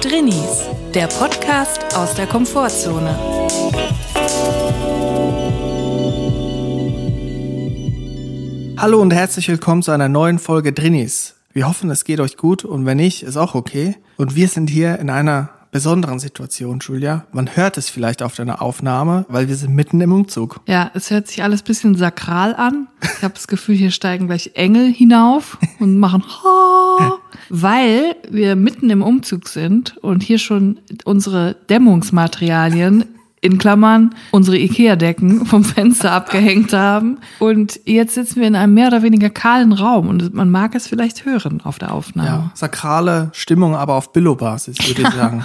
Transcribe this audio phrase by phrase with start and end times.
[0.00, 3.16] Drinnies, der Podcast aus der Komfortzone.
[8.78, 11.36] Hallo und herzlich willkommen zu einer neuen Folge Drinnies.
[11.52, 13.96] Wir hoffen, es geht euch gut und wenn nicht, ist auch okay.
[14.16, 17.26] Und wir sind hier in einer besonderen Situation, Julia.
[17.32, 20.60] Man hört es vielleicht auf deiner Aufnahme, weil wir sind mitten im Umzug.
[20.68, 22.86] Ja, es hört sich alles bisschen sakral an.
[23.16, 27.18] Ich habe das Gefühl, hier steigen gleich Engel hinauf und machen ha,
[27.48, 33.06] weil wir mitten im Umzug sind und hier schon unsere Dämmungsmaterialien
[33.42, 37.18] in Klammern unsere Ikea-Decken vom Fenster abgehängt haben.
[37.40, 40.86] Und jetzt sitzen wir in einem mehr oder weniger kahlen Raum und man mag es
[40.86, 42.28] vielleicht hören auf der Aufnahme.
[42.28, 45.44] Ja, sakrale Stimmung, aber auf Billo-Basis, würde ich sagen.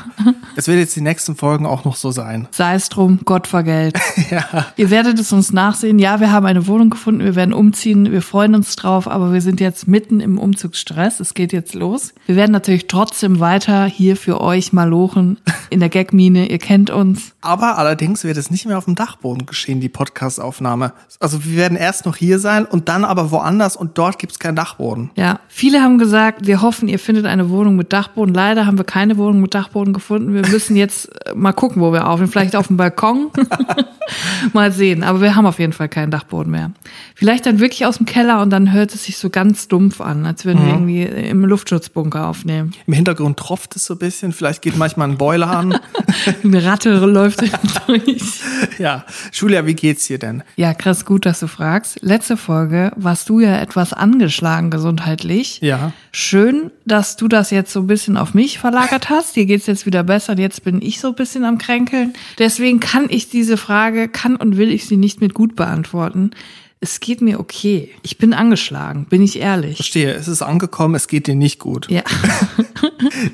[0.56, 2.48] Es wird jetzt die nächsten Folgen auch noch so sein.
[2.52, 3.98] Sei es drum, Gott vergelt.
[4.30, 4.66] Ja.
[4.76, 6.00] Ihr werdet es uns nachsehen.
[6.00, 9.40] Ja, wir haben eine Wohnung gefunden, wir werden umziehen, wir freuen uns drauf, aber wir
[9.40, 11.22] sind jetzt mitten im Umzugsstress.
[11.22, 12.14] Es geht jetzt los.
[12.26, 15.38] Wir werden natürlich trotzdem weiter hier für euch malochen
[15.70, 16.50] in der Gagmine.
[16.50, 17.34] Ihr kennt uns.
[17.42, 20.94] Aber allerdings wird es nicht mehr auf dem Dachboden geschehen, die Podcast-Aufnahme.
[21.20, 24.40] Also wir werden erst noch hier sein und dann aber woanders und dort gibt es
[24.40, 25.10] keinen Dachboden.
[25.16, 28.34] Ja, viele haben gesagt, wir hoffen, ihr findet eine Wohnung mit Dachboden.
[28.34, 30.34] Leider haben wir keine Wohnung mit Dachboden gefunden.
[30.34, 32.32] Wir müssen jetzt äh, mal gucken, wo wir aufnehmen.
[32.32, 33.32] Vielleicht auf dem Balkon.
[34.54, 35.04] mal sehen.
[35.04, 36.72] Aber wir haben auf jeden Fall keinen Dachboden mehr.
[37.16, 40.26] Vielleicht dann wirklich aus dem Keller und dann hört es sich so ganz dumpf an,
[40.26, 42.74] als würden wir irgendwie im Luftschutzbunker aufnehmen.
[42.86, 45.80] Im Hintergrund tropft es so ein bisschen, vielleicht geht manchmal ein Boiler an.
[46.44, 47.42] Eine Ratte läuft
[47.86, 48.42] durch.
[48.80, 50.44] ja, Julia, wie geht's dir denn?
[50.56, 52.00] Ja, krass gut, dass du fragst.
[52.02, 55.60] Letzte Folge warst du ja etwas angeschlagen gesundheitlich.
[55.62, 55.94] Ja.
[56.12, 59.36] Schön, dass du das jetzt so ein bisschen auf mich verlagert hast.
[59.36, 62.14] Dir geht's jetzt wieder besser und jetzt bin ich so ein bisschen am Kränkeln.
[62.40, 66.32] Deswegen kann ich diese Frage, kann und will ich sie nicht mit gut beantworten.
[66.80, 67.90] Es geht mir okay.
[68.04, 69.78] Ich bin angeschlagen, bin ich ehrlich.
[69.78, 71.90] Verstehe, es ist angekommen, es geht dir nicht gut.
[71.90, 72.04] Ja.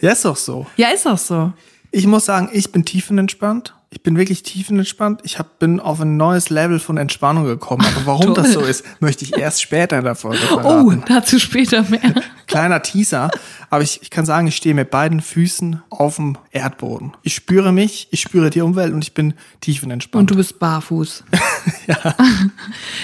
[0.02, 0.68] Ja, ist doch so.
[0.78, 1.52] ja, ist auch so.
[1.92, 3.74] Ich muss sagen, ich bin tiefenentspannt.
[3.94, 5.22] Ich bin wirklich tiefenentspannt.
[5.24, 7.86] Ich hab, bin auf ein neues Level von Entspannung gekommen.
[7.86, 11.04] Aber warum das so ist, möchte ich erst später in der Folge Oh, verraten.
[11.08, 12.02] dazu später mehr.
[12.48, 13.30] Kleiner Teaser.
[13.70, 17.14] Aber ich, ich kann sagen, ich stehe mit beiden Füßen auf dem Erdboden.
[17.22, 20.20] Ich spüre mich, ich spüre die Umwelt und ich bin tiefenentspannt.
[20.22, 21.24] Und du bist barfuß.
[21.88, 22.16] ja.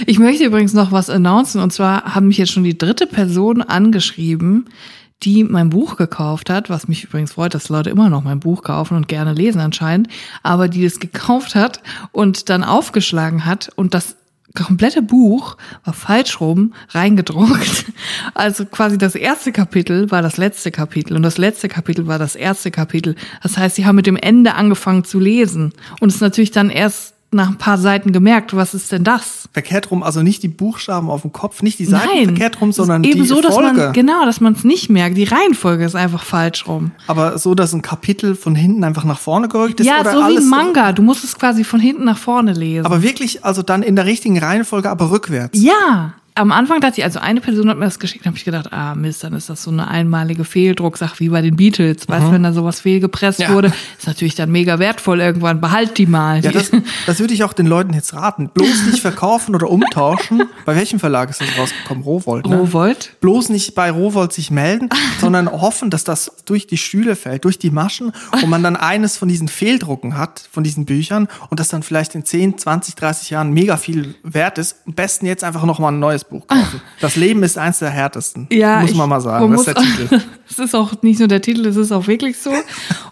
[0.08, 1.62] Ich möchte übrigens noch was announcen.
[1.62, 4.66] Und zwar haben mich jetzt schon die dritte Person angeschrieben,
[5.24, 8.63] die mein Buch gekauft hat, was mich übrigens freut, dass Leute immer noch mein Buch
[8.63, 10.07] kaufen und gerne lesen anscheinend,
[10.44, 11.81] aber die es gekauft hat
[12.12, 14.16] und dann aufgeschlagen hat und das
[14.56, 17.85] komplette Buch war falsch rum reingedruckt.
[18.34, 22.36] Also quasi das erste Kapitel war das letzte Kapitel und das letzte Kapitel war das
[22.36, 23.16] erste Kapitel.
[23.44, 27.16] Das heißt, sie haben mit dem Ende angefangen zu lesen und es natürlich dann erst
[27.32, 29.40] nach ein paar Seiten gemerkt, was ist denn das?
[29.52, 32.72] verkehrt rum, also nicht die Buchstaben auf dem Kopf, nicht die Seiten Nein, verkehrt rum,
[32.72, 33.78] sondern eben die so, dass Folge.
[33.78, 35.18] man genau, dass man es nicht merkt.
[35.18, 36.92] Die Reihenfolge ist einfach falsch rum.
[37.08, 40.20] Aber so, dass ein Kapitel von hinten einfach nach vorne gerückt ist ja, oder so
[40.20, 40.44] wie alles.
[40.44, 40.92] ein Manga.
[40.92, 42.86] Du musst es quasi von hinten nach vorne lesen.
[42.86, 45.60] Aber wirklich, also dann in der richtigen Reihenfolge, aber rückwärts.
[45.60, 46.14] Ja.
[46.40, 48.96] Am Anfang dachte ich, also eine Person hat mir das geschickt, habe ich gedacht, ah
[48.96, 52.08] Mist, dann ist das so eine einmalige Fehldrucksache wie bei den Beatles.
[52.08, 53.44] Weißt du, wenn da sowas fehlgepresst Mhm.
[53.46, 53.54] Ja.
[53.54, 55.60] wurde, ist natürlich dann mega wertvoll irgendwann.
[55.60, 56.40] Behalt die mal.
[56.44, 56.72] Ja, das,
[57.06, 58.50] das würde ich auch den Leuten jetzt raten.
[58.54, 60.44] Bloß nicht verkaufen oder umtauschen.
[60.66, 62.04] Bei welchem Verlag ist das rausgekommen?
[62.06, 62.56] Rowold, ne?
[62.58, 63.16] Rowold?
[63.20, 64.90] Bloß nicht bei Rowold sich melden,
[65.20, 69.18] sondern hoffen, dass das durch die Stühle fällt, durch die Maschen und man dann eines
[69.18, 73.30] von diesen Fehldrucken hat, von diesen Büchern und das dann vielleicht in 10, 20, 30
[73.32, 74.78] Jahren mega viel wert ist.
[74.88, 76.82] Am besten jetzt einfach nochmal ein neues Buch kaufen.
[77.02, 78.48] Das Leben ist eins der härtesten.
[78.52, 79.50] Ja, muss ich- man mal sagen.
[79.50, 80.22] man Das ist der Titel.
[80.52, 82.52] Es ist auch nicht nur der Titel, es ist auch wirklich so.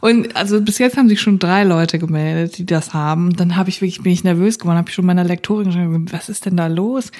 [0.02, 3.36] Und also bis jetzt haben sich schon drei Leute gemeldet, die das haben.
[3.36, 6.30] Dann habe ich wirklich bin ich nervös geworden, habe ich schon meiner Lektorin geschrieben, was
[6.30, 7.12] ist denn da los?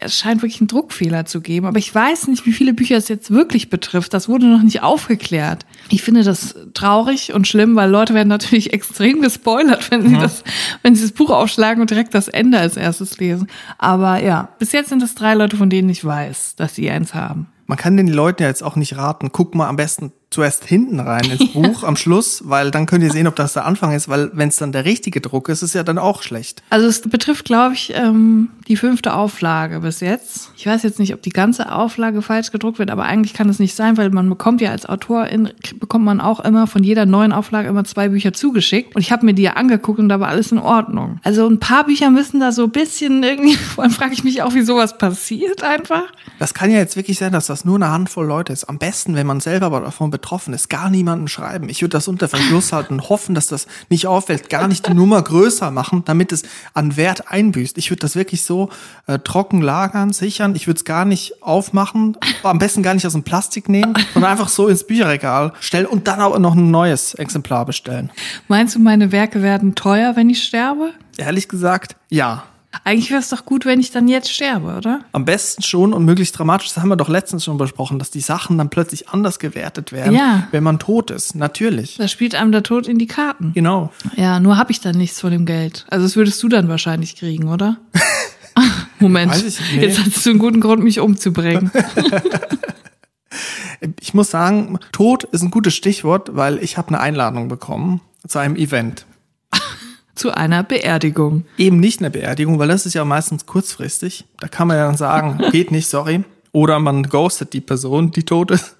[0.00, 3.08] Es scheint wirklich einen Druckfehler zu geben, aber ich weiß nicht, wie viele Bücher es
[3.08, 4.14] jetzt wirklich betrifft.
[4.14, 5.66] Das wurde noch nicht aufgeklärt.
[5.88, 10.44] Ich finde das traurig und schlimm, weil Leute werden natürlich extrem gespoilert, wenn sie das,
[10.82, 13.48] wenn sie das Buch aufschlagen und direkt das Ende als erstes lesen.
[13.76, 17.14] Aber ja, bis jetzt sind es drei Leute, von denen ich weiß, dass sie eins
[17.14, 17.48] haben.
[17.66, 21.00] Man kann den Leuten ja jetzt auch nicht raten, guck mal am besten zuerst hinten
[21.00, 24.08] rein ins Buch am Schluss, weil dann könnt ihr sehen, ob das der Anfang ist,
[24.08, 26.62] weil wenn es dann der richtige Druck ist, ist ja dann auch schlecht.
[26.70, 30.50] Also es betrifft, glaube ich, ähm, die fünfte Auflage bis jetzt.
[30.56, 33.58] Ich weiß jetzt nicht, ob die ganze Auflage falsch gedruckt wird, aber eigentlich kann es
[33.58, 37.32] nicht sein, weil man bekommt ja als Autorin, bekommt man auch immer von jeder neuen
[37.32, 38.94] Auflage immer zwei Bücher zugeschickt.
[38.94, 41.20] Und ich habe mir die ja angeguckt und da war alles in Ordnung.
[41.24, 44.42] Also ein paar Bücher müssen da so ein bisschen irgendwie, vor allem frage ich mich
[44.42, 46.04] auch, wie sowas passiert einfach.
[46.38, 48.64] Das kann ja jetzt wirklich sein, dass das nur eine Handvoll Leute ist.
[48.64, 51.68] Am besten, wenn man selber aber davon betroffen ist, gar niemandem schreiben.
[51.68, 54.94] Ich würde das unter Verschluss halten und hoffen, dass das nicht auffällt, gar nicht die
[54.94, 56.42] Nummer größer machen, damit es
[56.74, 57.78] an Wert einbüßt.
[57.78, 58.70] Ich würde das wirklich so
[59.06, 60.56] äh, trocken lagern, sichern.
[60.56, 64.32] Ich würde es gar nicht aufmachen, am besten gar nicht aus dem Plastik nehmen, sondern
[64.32, 68.10] einfach so ins Bücherregal stellen und dann auch noch ein neues Exemplar bestellen.
[68.48, 70.92] Meinst du, meine Werke werden teuer, wenn ich sterbe?
[71.16, 72.44] Ehrlich gesagt, ja.
[72.84, 75.00] Eigentlich wäre es doch gut, wenn ich dann jetzt sterbe, oder?
[75.12, 78.20] Am besten schon und möglichst dramatisch, das haben wir doch letztens schon besprochen, dass die
[78.20, 80.48] Sachen dann plötzlich anders gewertet werden, Ja.
[80.50, 81.34] wenn man tot ist.
[81.34, 81.96] Natürlich.
[81.96, 83.52] Da spielt einem der Tod in die Karten.
[83.54, 83.90] Genau.
[84.16, 85.86] Ja, nur habe ich dann nichts von dem Geld.
[85.88, 87.78] Also das würdest du dann wahrscheinlich kriegen, oder?
[89.00, 89.72] Moment, ich nicht.
[89.74, 91.70] jetzt hast du einen guten Grund, mich umzubringen.
[94.00, 98.38] Ich muss sagen, Tod ist ein gutes Stichwort, weil ich habe eine Einladung bekommen zu
[98.40, 99.06] einem Event.
[100.18, 101.44] Zu einer Beerdigung.
[101.58, 104.24] Eben nicht eine Beerdigung, weil das ist ja meistens kurzfristig.
[104.40, 106.24] Da kann man ja dann sagen, geht nicht, sorry.
[106.50, 108.76] Oder man ghostet die Person, die tot ist.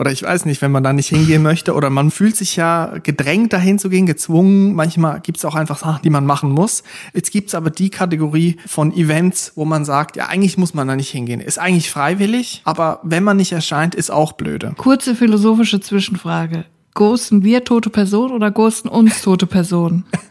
[0.00, 1.74] Oder ich weiß nicht, wenn man da nicht hingehen möchte.
[1.74, 4.74] Oder man fühlt sich ja gedrängt dahin zu gehen, gezwungen.
[4.74, 6.82] Manchmal gibt's auch einfach Sachen, die man machen muss.
[7.14, 10.96] Jetzt gibt's aber die Kategorie von Events, wo man sagt, ja, eigentlich muss man da
[10.96, 11.40] nicht hingehen.
[11.40, 14.72] Ist eigentlich freiwillig, aber wenn man nicht erscheint, ist auch blöde.
[14.76, 16.64] Kurze philosophische Zwischenfrage.
[16.94, 20.04] Ghosten wir tote Personen oder ghosten uns tote Personen?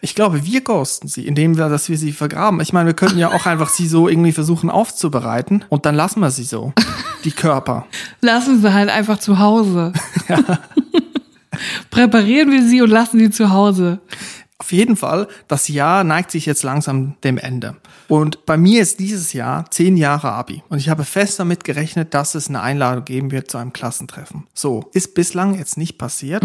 [0.00, 2.60] Ich glaube, wir ghosten sie, indem wir, dass wir sie vergraben.
[2.60, 6.20] Ich meine, wir könnten ja auch einfach sie so irgendwie versuchen aufzubereiten und dann lassen
[6.20, 6.72] wir sie so.
[7.24, 7.86] Die Körper.
[8.20, 9.92] Lassen sie halt einfach zu Hause.
[11.90, 13.98] Präparieren wir sie und lassen sie zu Hause.
[14.60, 17.76] Auf jeden Fall, das Jahr neigt sich jetzt langsam dem Ende.
[18.08, 20.64] Und bei mir ist dieses Jahr zehn Jahre Abi.
[20.68, 24.48] Und ich habe fest damit gerechnet, dass es eine Einladung geben wird zu einem Klassentreffen.
[24.54, 26.42] So, ist bislang jetzt nicht passiert.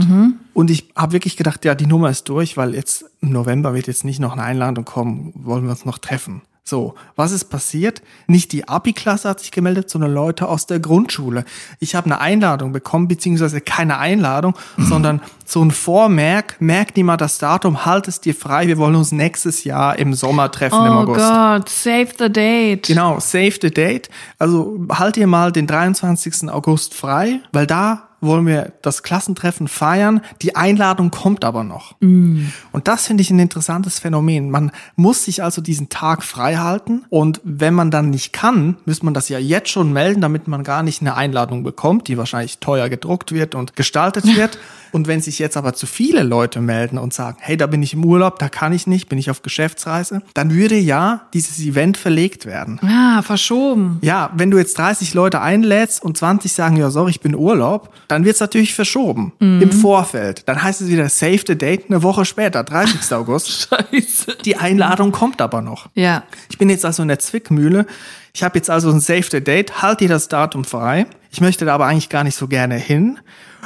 [0.54, 3.88] Und ich habe wirklich gedacht, ja, die Nummer ist durch, weil jetzt im November wird
[3.88, 6.44] jetzt nicht noch eine Einladung kommen, wollen wir uns noch treffen.
[6.66, 8.02] So, was ist passiert?
[8.28, 11.44] Nicht die Abi-Klasse hat sich gemeldet, sondern Leute aus der Grundschule.
[11.80, 17.18] Ich habe eine Einladung bekommen, beziehungsweise keine Einladung, sondern so ein Vormerk, merk dir mal
[17.18, 20.94] das Datum, halt es dir frei, wir wollen uns nächstes Jahr im Sommer treffen im
[20.94, 21.20] Oh August.
[21.20, 22.88] Gott, save the date.
[22.88, 24.10] Genau, save the date.
[24.40, 26.50] Also halt dir mal den 23.
[26.50, 30.22] August frei, weil da wollen wir das Klassentreffen feiern.
[30.42, 31.96] Die Einladung kommt aber noch.
[32.72, 34.50] Und das finde ich ein interessantes Phänomen.
[34.50, 39.04] Man muss sich also diesen Tag frei halten und wenn man dann nicht kann, muss
[39.04, 42.60] man das ja jetzt schon melden, damit man gar nicht eine Einladung bekommt, die wahrscheinlich
[42.60, 44.58] teuer gedruckt wird und gestaltet wird.
[44.94, 47.94] Und wenn sich jetzt aber zu viele Leute melden und sagen, hey, da bin ich
[47.94, 51.98] im Urlaub, da kann ich nicht, bin ich auf Geschäftsreise, dann würde ja dieses Event
[51.98, 52.80] verlegt werden.
[52.84, 53.98] Ah, verschoben.
[54.02, 57.92] Ja, wenn du jetzt 30 Leute einlädst und 20 sagen, ja, sorry, ich bin Urlaub,
[58.08, 60.48] dann wird's natürlich verschoben im Vorfeld.
[60.48, 63.12] Dann heißt es wieder Save the Date eine Woche später, 30.
[63.14, 63.50] August.
[63.50, 64.38] Scheiße.
[64.46, 65.90] Die Einladung kommt aber noch.
[65.96, 66.24] Ja.
[66.50, 67.88] Ich bin jetzt also in der Zwickmühle.
[68.34, 71.08] Ich habe jetzt also ein Save the Date, halt dir das Datum frei.
[71.34, 73.20] Ich möchte da aber eigentlich gar nicht so gerne hin.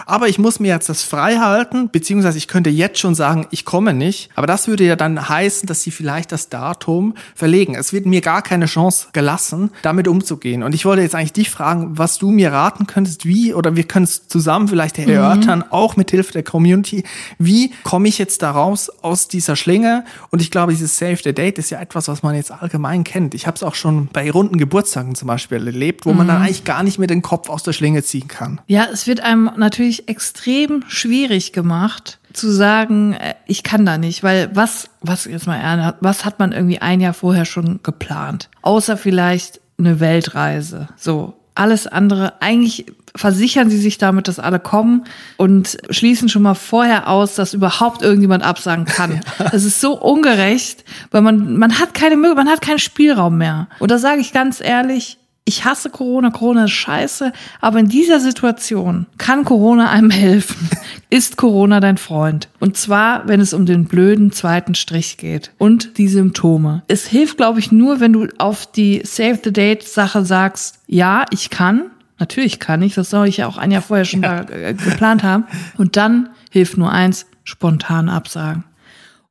[0.06, 3.66] Aber ich muss mir jetzt das frei halten, beziehungsweise ich könnte jetzt schon sagen, ich
[3.66, 4.30] komme nicht.
[4.36, 7.75] Aber das würde ja dann heißen, dass sie vielleicht das Datum verlegen.
[7.75, 10.64] Es wird mir gar keine Chance gelassen, damit umzugehen.
[10.64, 13.84] Und ich wollte jetzt eigentlich dich fragen, was du mir raten könntest, wie, oder wir
[13.84, 17.04] können es zusammen vielleicht erörtern, auch mit Hilfe der Community,
[17.40, 20.06] wie komme ich jetzt da raus aus dieser Schlinge?
[20.30, 23.34] Und ich glaube, dieses Save the Date ist ja etwas, was man jetzt allgemein kennt.
[23.34, 26.64] Ich habe es auch schon bei runden Geburtstagen zum Beispiel erlebt, wo man dann eigentlich
[26.64, 28.62] gar nicht mehr den Kopf aus der Schlinge ziehen kann.
[28.68, 34.21] Ja, es wird einem natürlich extrem schwierig gemacht zu sagen, äh, ich kann da nicht,
[34.21, 38.50] weil was, was jetzt mal ernst, was hat man irgendwie ein Jahr vorher schon geplant?
[38.62, 40.88] Außer vielleicht eine Weltreise.
[40.98, 41.33] So.
[41.56, 45.06] Alles andere, eigentlich versichern sie sich damit, dass alle kommen
[45.37, 49.21] und schließen schon mal vorher aus, dass überhaupt irgendjemand absagen kann.
[49.52, 53.68] Das ist so ungerecht, weil man, man hat keine Möglichkeit, man hat keinen Spielraum mehr.
[53.80, 58.19] Und da sage ich ganz ehrlich, ich hasse Corona, Corona ist scheiße, aber in dieser
[58.19, 60.69] Situation kann Corona einem helfen.
[61.09, 62.49] Ist Corona dein Freund?
[62.59, 66.83] Und zwar, wenn es um den blöden zweiten Strich geht und die Symptome.
[66.89, 71.23] Es hilft, glaube ich, nur, wenn du auf die Save the Date Sache sagst, ja,
[71.31, 71.92] ich kann.
[72.19, 75.23] Natürlich kann ich, das soll ich ja auch ein Jahr vorher schon da, äh, geplant
[75.23, 75.45] haben.
[75.77, 78.66] Und dann hilft nur eins, spontan absagen.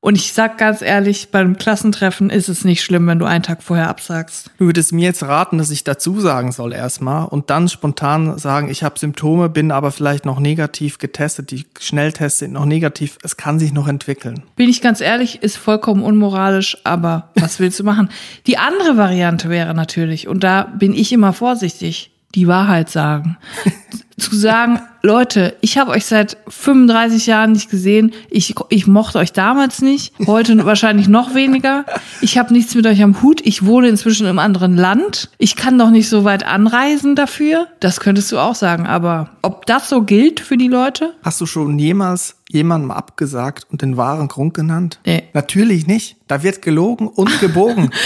[0.07, 3.61] Und ich sag ganz ehrlich, beim Klassentreffen ist es nicht schlimm, wenn du einen Tag
[3.61, 4.53] vorher absagst.
[4.57, 8.71] Du würdest mir jetzt raten, dass ich dazu sagen soll erstmal und dann spontan sagen,
[8.71, 13.37] ich habe Symptome, bin aber vielleicht noch negativ getestet, die Schnelltests sind noch negativ, es
[13.37, 14.45] kann sich noch entwickeln.
[14.55, 18.09] Bin ich ganz ehrlich, ist vollkommen unmoralisch, aber was willst du machen?
[18.47, 23.39] Die andere Variante wäre natürlich, und da bin ich immer vorsichtig, die Wahrheit sagen.
[24.19, 28.13] zu sagen, Leute, ich habe euch seit 35 Jahren nicht gesehen.
[28.31, 31.85] Ich, ich mochte euch damals nicht, heute wahrscheinlich noch weniger.
[32.23, 33.41] Ich habe nichts mit euch am Hut.
[33.45, 35.31] Ich wohne inzwischen im anderen Land.
[35.39, 37.69] Ich kann doch nicht so weit anreisen dafür.
[37.81, 38.87] Das könntest du auch sagen.
[38.87, 41.15] Aber ob das so gilt für die Leute?
[41.23, 44.99] Hast du schon jemals jemandem abgesagt und den wahren Grund genannt?
[45.05, 45.25] Nee.
[45.35, 46.17] Natürlich nicht.
[46.27, 47.91] Da wird gelogen und gebogen.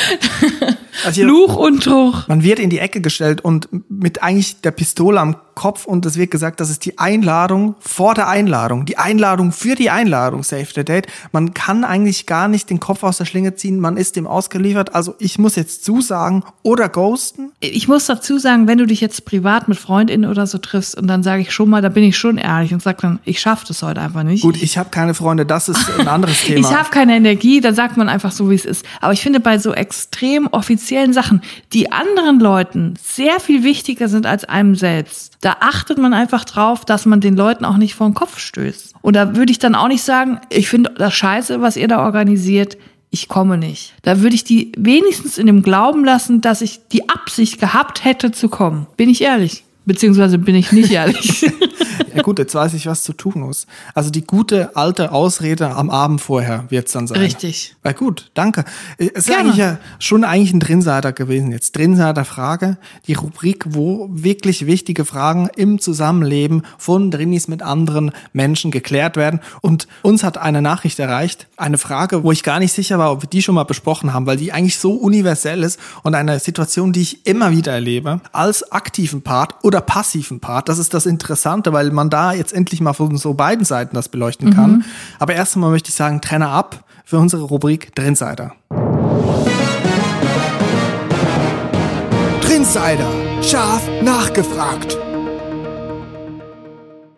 [1.04, 1.22] Also
[1.56, 2.28] und Tuch.
[2.28, 6.16] Man wird in die Ecke gestellt und mit eigentlich der Pistole am Kopf und es
[6.16, 8.86] wird gesagt, das ist die Einladung vor der Einladung.
[8.86, 11.06] Die Einladung für die Einladung, Save the Date.
[11.32, 14.94] Man kann eigentlich gar nicht den Kopf aus der Schlinge ziehen, man ist dem ausgeliefert.
[14.94, 17.52] Also ich muss jetzt zusagen oder ghosten.
[17.60, 21.08] Ich muss dazu sagen, wenn du dich jetzt privat mit FreundInnen oder so triffst und
[21.08, 23.64] dann sage ich schon mal, da bin ich schon ehrlich und sag dann, ich schaff
[23.64, 24.40] das heute einfach nicht.
[24.40, 26.60] Gut, ich habe keine Freunde, das ist ein anderes Thema.
[26.70, 28.82] Ich habe keine Energie, dann sagt man einfach so, wie es ist.
[29.02, 31.42] Aber ich finde, bei so extrem offiziellen Sachen,
[31.74, 36.84] die anderen Leuten sehr viel wichtiger sind als einem selbst, da achtet man einfach drauf,
[36.84, 38.94] dass man den Leuten auch nicht vor den Kopf stößt.
[39.00, 42.04] Und da würde ich dann auch nicht sagen, ich finde das scheiße, was ihr da
[42.04, 42.76] organisiert.
[43.10, 43.94] Ich komme nicht.
[44.02, 48.30] Da würde ich die wenigstens in dem Glauben lassen, dass ich die Absicht gehabt hätte
[48.30, 48.86] zu kommen.
[48.96, 49.64] Bin ich ehrlich?
[49.86, 51.44] Beziehungsweise bin ich nicht ehrlich.
[52.20, 53.66] Ja gut, jetzt weiß ich, was zu tun muss.
[53.94, 57.18] Also die gute alte Ausrede am Abend vorher wird's dann sein.
[57.18, 57.76] Richtig.
[57.84, 58.64] Ja gut, danke.
[58.98, 59.42] Es ist Gerne.
[59.42, 61.76] eigentlich ja schon eigentlich ein Drinseiter gewesen jetzt.
[61.76, 68.70] Drinseiter Frage, die Rubrik, wo wirklich wichtige Fragen im Zusammenleben von Drinis mit anderen Menschen
[68.70, 69.40] geklärt werden.
[69.62, 73.22] Und uns hat eine Nachricht erreicht, eine Frage, wo ich gar nicht sicher war, ob
[73.22, 76.92] wir die schon mal besprochen haben, weil die eigentlich so universell ist und eine Situation,
[76.92, 80.68] die ich immer wieder erlebe, als aktiven Part oder passiven Part.
[80.68, 84.08] Das ist das Interessante, weil man da jetzt endlich mal von so beiden Seiten das
[84.08, 84.84] beleuchten kann.
[85.18, 88.52] Aber erst einmal möchte ich sagen, trenne ab für unsere Rubrik Drinsider.
[92.42, 93.08] Drinsider.
[93.42, 94.98] Scharf nachgefragt.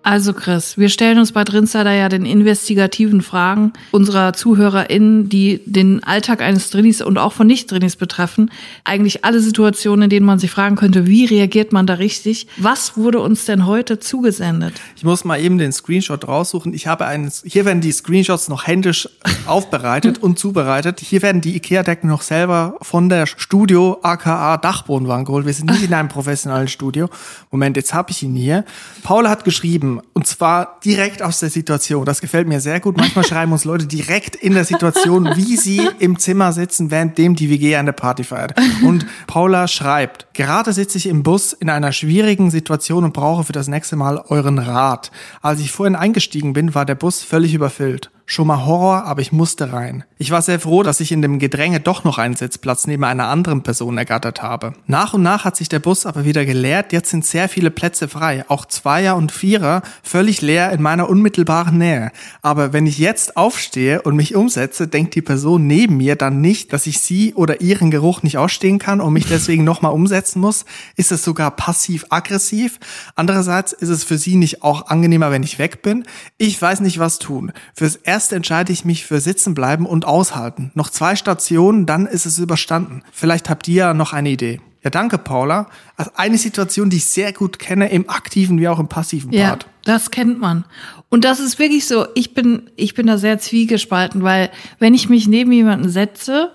[0.04, 6.02] Also Chris, wir stellen uns bei Drinsider ja den investigativen Fragen unserer ZuhörerInnen, die den
[6.02, 8.50] Alltag eines Drinis und auch von Nicht-Drinis betreffen.
[8.82, 12.48] Eigentlich alle Situationen, in denen man sich fragen könnte, wie reagiert man da richtig?
[12.56, 14.74] Was wurde uns denn heute zugesendet?
[14.96, 16.74] Ich muss mal eben den Screenshot raussuchen.
[16.74, 19.08] Ich habe einen, hier werden die Screenshots noch händisch
[19.46, 20.98] aufbereitet und zubereitet.
[20.98, 25.46] Hier werden die Ikea-Decken noch selber von der Studio aka Dachbodenwand geholt.
[25.46, 27.08] Wir sind nicht in einem professionellen Studio.
[27.52, 28.64] Moment, jetzt habe ich ihn hier.
[29.04, 32.04] Paula hat geschrieben, und zwar direkt aus der Situation.
[32.04, 32.96] Das gefällt mir sehr gut.
[32.96, 37.50] Manchmal schreiben uns Leute direkt in der Situation, wie sie im Zimmer sitzen, währenddem die
[37.50, 38.54] WG eine Party feiert.
[38.82, 43.52] Und Paula schreibt, gerade sitze ich im Bus in einer schwierigen Situation und brauche für
[43.52, 45.10] das nächste Mal euren Rat.
[45.40, 48.10] Als ich vorhin eingestiegen bin, war der Bus völlig überfüllt.
[48.32, 50.04] Schon mal Horror, aber ich musste rein.
[50.16, 53.26] Ich war sehr froh, dass ich in dem Gedränge doch noch einen Sitzplatz neben einer
[53.26, 54.72] anderen Person ergattert habe.
[54.86, 56.94] Nach und nach hat sich der Bus aber wieder geleert.
[56.94, 58.46] Jetzt sind sehr viele Plätze frei.
[58.48, 62.10] Auch Zweier und Vierer völlig leer in meiner unmittelbaren Nähe.
[62.40, 66.72] Aber wenn ich jetzt aufstehe und mich umsetze, denkt die Person neben mir dann nicht,
[66.72, 70.64] dass ich sie oder ihren Geruch nicht ausstehen kann und mich deswegen nochmal umsetzen muss.
[70.96, 72.80] Ist es sogar passiv-aggressiv?
[73.14, 76.06] Andererseits ist es für sie nicht auch angenehmer, wenn ich weg bin?
[76.38, 77.52] Ich weiß nicht, was tun.
[77.74, 77.96] Fürs
[78.30, 80.70] entscheide ich mich für sitzen bleiben und aushalten.
[80.74, 83.02] Noch zwei Stationen, dann ist es überstanden.
[83.10, 84.60] Vielleicht habt ihr ja noch eine Idee.
[84.84, 85.68] Ja, danke, Paula.
[85.96, 89.50] Also eine Situation, die ich sehr gut kenne, im aktiven wie auch im passiven Ja,
[89.50, 89.66] Part.
[89.84, 90.64] das kennt man.
[91.08, 95.08] Und das ist wirklich so, ich bin, ich bin da sehr zwiegespalten, weil wenn ich
[95.08, 96.50] mich neben jemanden setze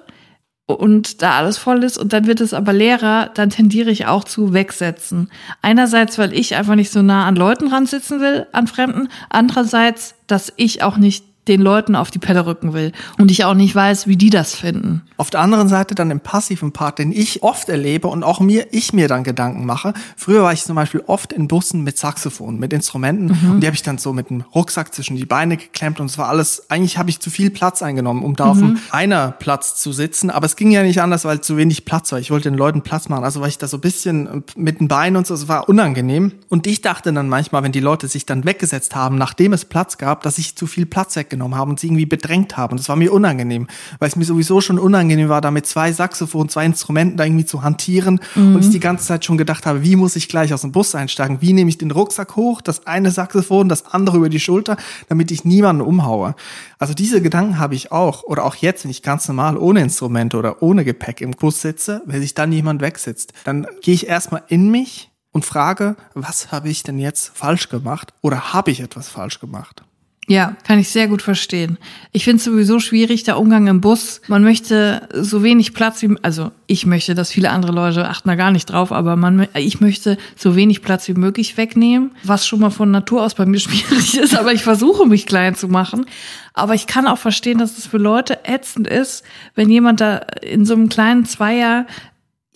[0.66, 4.26] und da alles voll ist und dann wird es aber leerer, dann tendiere ich auch
[4.26, 5.32] zu wegsetzen.
[5.62, 9.08] Einerseits, weil ich einfach nicht so nah an Leuten ransitzen will, an Fremden.
[9.30, 12.92] Andererseits, dass ich auch nicht den Leuten auf die Pelle rücken will.
[13.18, 15.04] Und ich auch nicht weiß, wie die das finden.
[15.18, 18.68] Auf der anderen Seite dann im passiven Part, den ich oft erlebe und auch mir,
[18.72, 19.94] ich mir dann Gedanken mache.
[20.16, 23.32] Früher war ich zum Beispiel oft in Bussen mit Saxophon, mit Instrumenten.
[23.51, 26.18] Und die habe ich dann so mit einem Rucksack zwischen die Beine geklemmt und es
[26.18, 29.75] war alles, eigentlich habe ich zu viel Platz eingenommen, um da auf dem einer Platz
[29.75, 32.20] zu sitzen, aber es ging ja nicht anders, weil zu wenig Platz war.
[32.20, 34.88] Ich wollte den Leuten Platz machen, also war ich da so ein bisschen mit den
[34.88, 36.34] Beinen und so, es war unangenehm.
[36.50, 39.98] Und ich dachte dann manchmal, wenn die Leute sich dann weggesetzt haben, nachdem es Platz
[39.98, 42.89] gab, dass ich zu viel Platz weggenommen habe und sie irgendwie bedrängt habe und das
[42.89, 43.67] war mir unangenehm,
[44.00, 47.46] weil es mir sowieso schon unangenehm war, da mit zwei Saxophonen, zwei Instrumenten da irgendwie
[47.46, 50.62] zu hantieren und ich die ganze Zeit schon gedacht habe, wie muss ich gleich aus
[50.62, 51.41] dem Bus einsteigen?
[51.41, 54.77] Wie nehme ich den Rucksack hoch, das eine Saxophon, das andere über die Schulter,
[55.10, 56.36] damit ich niemanden umhaue?
[56.79, 60.38] Also diese Gedanken habe ich auch oder auch jetzt, wenn ich ganz normal ohne Instrumente
[60.38, 64.44] oder ohne Gepäck im Bus sitze, wenn sich dann jemand wegsitzt, dann gehe ich erstmal
[64.48, 69.08] in mich und frage, was habe ich denn jetzt falsch gemacht oder habe ich etwas
[69.08, 69.84] falsch gemacht?
[70.30, 71.78] Ja, kann ich sehr gut verstehen.
[72.12, 74.20] Ich finde es sowieso schwierig, der Umgang im Bus.
[74.28, 78.36] Man möchte so wenig Platz wie, also ich möchte, dass viele andere Leute achten da
[78.36, 82.60] gar nicht drauf, aber man, ich möchte so wenig Platz wie möglich wegnehmen, was schon
[82.60, 86.06] mal von Natur aus bei mir schwierig ist, aber ich versuche mich klein zu machen.
[86.54, 89.24] Aber ich kann auch verstehen, dass es für Leute ätzend ist,
[89.56, 91.86] wenn jemand da in so einem kleinen Zweier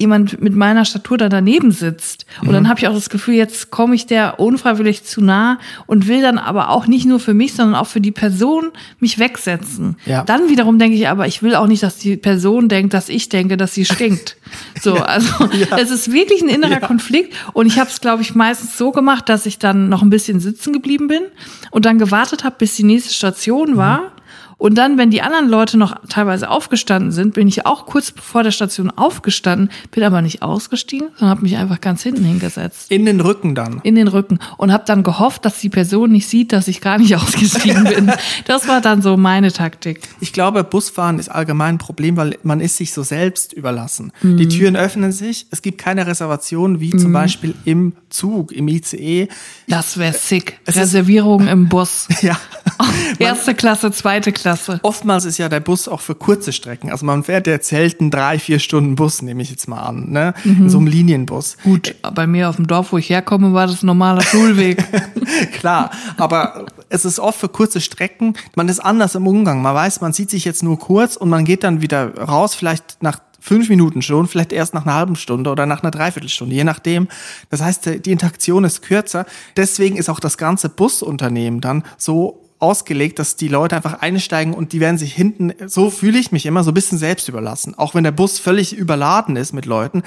[0.01, 2.25] jemand mit meiner Statur da daneben sitzt.
[2.41, 2.53] Und mhm.
[2.53, 6.21] dann habe ich auch das Gefühl, jetzt komme ich der unfreiwillig zu nah und will
[6.21, 9.95] dann aber auch nicht nur für mich, sondern auch für die Person mich wegsetzen.
[10.05, 10.23] Ja.
[10.23, 13.29] Dann wiederum denke ich aber, ich will auch nicht, dass die Person denkt, dass ich
[13.29, 14.37] denke, dass sie stinkt.
[14.81, 15.03] So, ja.
[15.03, 15.77] also ja.
[15.77, 17.33] es ist wirklich ein innerer Konflikt.
[17.53, 20.41] Und ich habe es, glaube ich, meistens so gemacht, dass ich dann noch ein bisschen
[20.41, 21.21] sitzen geblieben bin
[21.69, 24.01] und dann gewartet habe, bis die nächste Station war.
[24.01, 24.20] Mhm
[24.61, 28.43] und dann, wenn die anderen Leute noch teilweise aufgestanden sind, bin ich auch kurz vor
[28.43, 32.91] der Station aufgestanden, bin aber nicht ausgestiegen, sondern habe mich einfach ganz hinten hingesetzt.
[32.91, 33.79] In den Rücken dann?
[33.81, 34.37] In den Rücken.
[34.57, 38.11] Und habe dann gehofft, dass die Person nicht sieht, dass ich gar nicht ausgestiegen bin.
[38.45, 40.01] Das war dann so meine Taktik.
[40.19, 44.11] Ich glaube, Busfahren ist allgemein ein Problem, weil man ist sich so selbst überlassen.
[44.21, 44.37] Mhm.
[44.37, 46.99] Die Türen öffnen sich, es gibt keine Reservation, wie mhm.
[46.99, 49.27] zum Beispiel im Zug, im ICE.
[49.67, 50.59] Das wäre sick.
[50.67, 52.07] Reservierung im Bus.
[52.21, 52.37] Ja.
[53.19, 54.50] Erste Klasse, zweite Klasse.
[54.51, 54.79] Klasse.
[54.83, 56.91] Oftmals ist ja der Bus auch für kurze Strecken.
[56.91, 60.33] Also man fährt ja selten drei, vier Stunden Bus, nehme ich jetzt mal an, ne?
[60.43, 60.63] Mhm.
[60.63, 61.57] In so einem Linienbus.
[61.63, 64.83] Gut, bei mir auf dem Dorf, wo ich herkomme, war das ein normaler Schulweg.
[65.53, 68.33] Klar, aber es ist oft für kurze Strecken.
[68.55, 69.61] Man ist anders im Umgang.
[69.61, 73.01] Man weiß, man sieht sich jetzt nur kurz und man geht dann wieder raus, vielleicht
[73.01, 76.63] nach fünf Minuten schon, vielleicht erst nach einer halben Stunde oder nach einer Dreiviertelstunde, je
[76.63, 77.07] nachdem.
[77.49, 79.25] Das heißt, die Interaktion ist kürzer.
[79.57, 84.73] Deswegen ist auch das ganze Busunternehmen dann so ausgelegt, dass die Leute einfach einsteigen und
[84.73, 87.75] die werden sich hinten, so fühle ich mich immer, so ein bisschen selbst überlassen.
[87.77, 90.03] Auch wenn der Bus völlig überladen ist mit Leuten,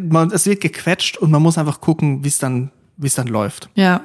[0.00, 3.26] man, es wird gequetscht und man muss einfach gucken, wie es dann, wie es dann
[3.26, 3.68] läuft.
[3.74, 4.02] Ja.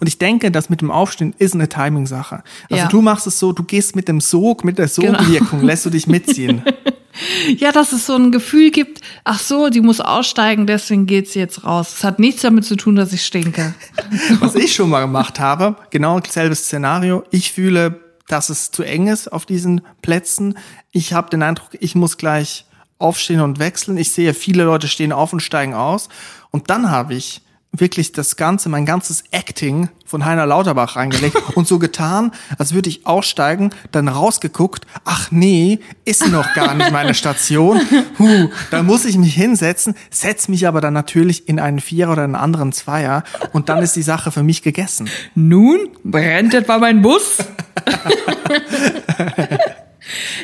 [0.00, 2.42] Und ich denke, das mit dem Aufstehen ist eine Timing-Sache.
[2.70, 2.88] Also ja.
[2.88, 5.18] du machst es so, du gehst mit dem Sog, mit der genau.
[5.18, 5.64] Sogwirkung, genau.
[5.64, 6.62] lässt du dich mitziehen.
[7.58, 11.38] Ja, dass es so ein Gefühl gibt, ach so, die muss aussteigen, deswegen geht sie
[11.38, 11.94] jetzt raus.
[11.98, 13.74] Es hat nichts damit zu tun, dass ich stinke.
[14.40, 17.24] Was ich schon mal gemacht habe, genau selbes Szenario.
[17.30, 20.58] Ich fühle, dass es zu eng ist auf diesen Plätzen.
[20.92, 22.64] Ich habe den Eindruck, ich muss gleich
[22.98, 23.96] aufstehen und wechseln.
[23.96, 26.08] Ich sehe, viele Leute stehen auf und steigen aus.
[26.50, 27.42] Und dann habe ich
[27.80, 32.88] wirklich das Ganze, mein ganzes Acting von Heiner Lauterbach reingelegt und so getan, als würde
[32.88, 37.80] ich aussteigen, dann rausgeguckt, ach nee, ist noch gar nicht meine Station.
[38.18, 42.24] Huh, da muss ich mich hinsetzen, setz mich aber dann natürlich in einen Vierer oder
[42.24, 45.08] einen anderen Zweier und dann ist die Sache für mich gegessen.
[45.34, 47.38] Nun brennt etwa mein Bus?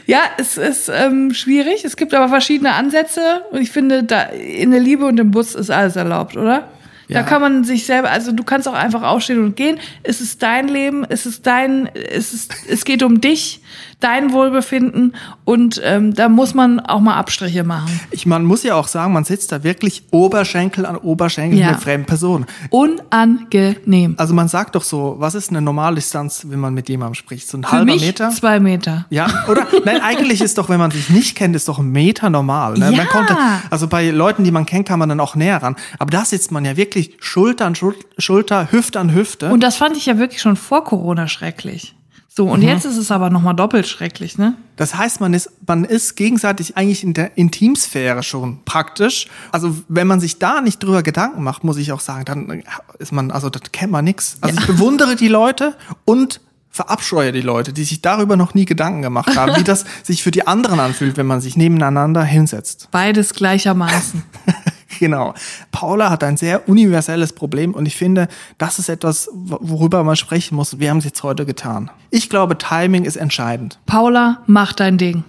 [0.06, 1.84] Ja, es ist ähm, schwierig.
[1.84, 5.54] Es gibt aber verschiedene Ansätze und ich finde, da in der Liebe und im Bus
[5.54, 6.68] ist alles erlaubt, oder?
[7.12, 9.78] Da kann man sich selber, also du kannst auch einfach aufstehen und gehen.
[10.02, 13.60] Es ist dein Leben, es ist dein, es ist, es geht um dich
[14.00, 18.00] dein Wohlbefinden und ähm, da muss man auch mal Abstriche machen.
[18.10, 21.72] Ich man muss ja auch sagen, man sitzt da wirklich Oberschenkel an Oberschenkel ja.
[21.72, 22.46] mit fremden Personen.
[22.70, 24.14] Unangenehm.
[24.16, 27.48] Also man sagt doch so, was ist eine Normaldistanz, wenn man mit jemandem spricht?
[27.48, 28.30] So ein Für halber mich Meter?
[28.30, 29.06] Zwei Meter.
[29.10, 29.66] Ja, oder?
[29.84, 32.74] Nein, eigentlich ist doch, wenn man sich nicht kennt, ist doch ein Meter normal.
[32.74, 32.90] Ne?
[32.90, 32.96] Ja.
[32.96, 33.36] Man konnte,
[33.70, 35.76] also bei Leuten, die man kennt, kann man dann auch näher ran.
[35.98, 39.50] Aber da sitzt man ja wirklich Schulter an Schulter, Hüfte an Hüfte.
[39.50, 41.94] Und das fand ich ja wirklich schon vor Corona schrecklich.
[42.40, 42.68] So, und mhm.
[42.68, 44.54] jetzt ist es aber nochmal doppelt schrecklich, ne?
[44.76, 49.26] Das heißt, man ist, man ist gegenseitig eigentlich in der Intimsphäre schon praktisch.
[49.52, 52.62] Also, wenn man sich da nicht drüber Gedanken macht, muss ich auch sagen, dann
[52.98, 54.38] ist man, also, das kennt man nix.
[54.40, 54.62] Also, ja.
[54.62, 55.76] ich bewundere die Leute
[56.06, 60.22] und verabscheue die Leute, die sich darüber noch nie Gedanken gemacht haben, wie das sich
[60.22, 62.88] für die anderen anfühlt, wenn man sich nebeneinander hinsetzt.
[62.90, 64.22] Beides gleichermaßen.
[64.98, 65.34] Genau.
[65.72, 70.56] Paula hat ein sehr universelles Problem und ich finde, das ist etwas, worüber man sprechen
[70.56, 70.78] muss.
[70.78, 71.90] Wir haben es jetzt heute getan.
[72.10, 73.78] Ich glaube, Timing ist entscheidend.
[73.86, 75.24] Paula, mach dein Ding.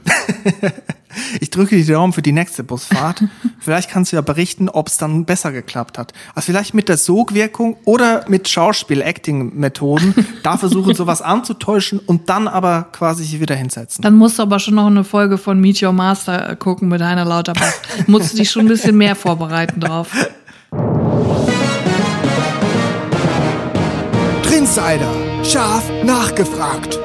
[1.39, 3.23] Ich drücke die Daumen für die nächste Busfahrt.
[3.59, 6.13] vielleicht kannst du ja berichten, ob es dann besser geklappt hat.
[6.35, 12.87] Also vielleicht mit der Sogwirkung oder mit Schauspiel-Acting-Methoden da versuchen, sowas anzutäuschen und dann aber
[12.91, 14.01] quasi hier wieder hinsetzen.
[14.01, 17.25] Dann musst du aber schon noch eine Folge von Meet Your Master gucken mit Heiner
[17.25, 17.73] Lauterbach.
[18.07, 20.09] musst du dich schon ein bisschen mehr vorbereiten drauf.
[24.43, 25.11] Trinsider.
[25.43, 26.99] Scharf nachgefragt.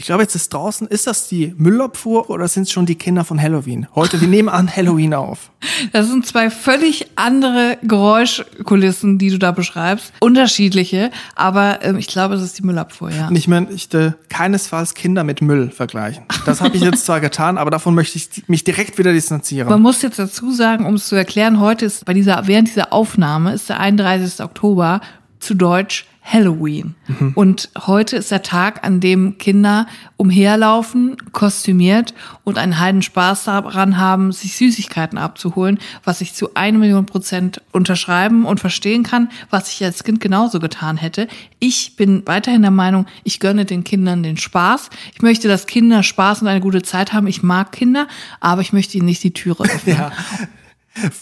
[0.00, 3.24] Ich glaube, jetzt ist draußen, ist das die Müllabfuhr oder sind es schon die Kinder
[3.24, 3.88] von Halloween?
[3.96, 5.50] Heute, wir nehmen an Halloween auf.
[5.92, 10.12] Das sind zwei völlig andere Geräuschkulissen, die du da beschreibst.
[10.20, 13.28] Unterschiedliche, aber ähm, ich glaube, es ist die Müllabfuhr, ja.
[13.28, 16.24] Und ich möchte keinesfalls Kinder mit Müll vergleichen.
[16.46, 19.68] Das habe ich jetzt zwar getan, aber davon möchte ich mich direkt wieder distanzieren.
[19.68, 22.92] Man muss jetzt dazu sagen, um es zu erklären, heute ist bei dieser, während dieser
[22.92, 24.44] Aufnahme ist der 31.
[24.44, 25.00] Oktober
[25.38, 26.94] zu Deutsch Halloween.
[27.34, 29.86] Und heute ist der Tag, an dem Kinder
[30.18, 32.12] umherlaufen, kostümiert
[32.44, 37.62] und einen heiden Spaß daran haben, sich Süßigkeiten abzuholen, was ich zu eine Million Prozent
[37.72, 41.28] unterschreiben und verstehen kann, was ich als Kind genauso getan hätte.
[41.60, 44.90] Ich bin weiterhin der Meinung, ich gönne den Kindern den Spaß.
[45.14, 47.26] Ich möchte, dass Kinder Spaß und eine gute Zeit haben.
[47.26, 48.06] Ich mag Kinder,
[48.40, 49.96] aber ich möchte ihnen nicht die Türe öffnen.
[49.96, 50.12] Ja.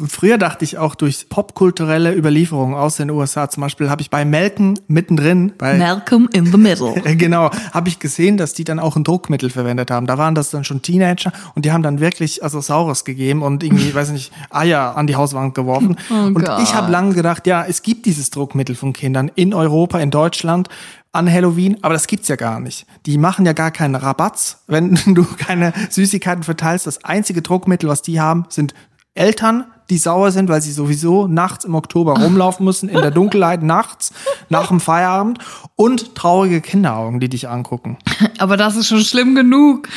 [0.08, 4.24] Früher dachte ich auch durch popkulturelle Überlieferungen aus den USA, zum Beispiel habe ich bei
[4.24, 6.94] Malcolm mittendrin, bei Malcolm in the Middle.
[7.16, 10.06] genau, habe ich gesehen, dass die dann auch ein Druckmittel verwendet haben.
[10.06, 13.62] Da waren das dann schon Teenager und die haben dann wirklich also Saures gegeben und
[13.62, 15.96] irgendwie, weiß nicht, Eier an die Hauswand geworfen.
[16.08, 16.62] Oh und Gott.
[16.62, 20.68] ich habe lange gedacht, ja, es gibt dieses Druckmittel von Kindern in Europa, in Deutschland
[21.16, 22.86] an Halloween, aber das gibt's ja gar nicht.
[23.06, 26.86] Die machen ja gar keinen Rabatz, wenn du keine Süßigkeiten verteilst.
[26.86, 28.74] Das einzige Druckmittel, was die haben, sind
[29.16, 33.62] Eltern, die sauer sind, weil sie sowieso nachts im Oktober rumlaufen müssen, in der Dunkelheit
[33.62, 34.12] nachts,
[34.48, 35.38] nach dem Feierabend
[35.76, 37.98] und traurige Kinderaugen, die dich angucken.
[38.38, 39.88] Aber das ist schon schlimm genug.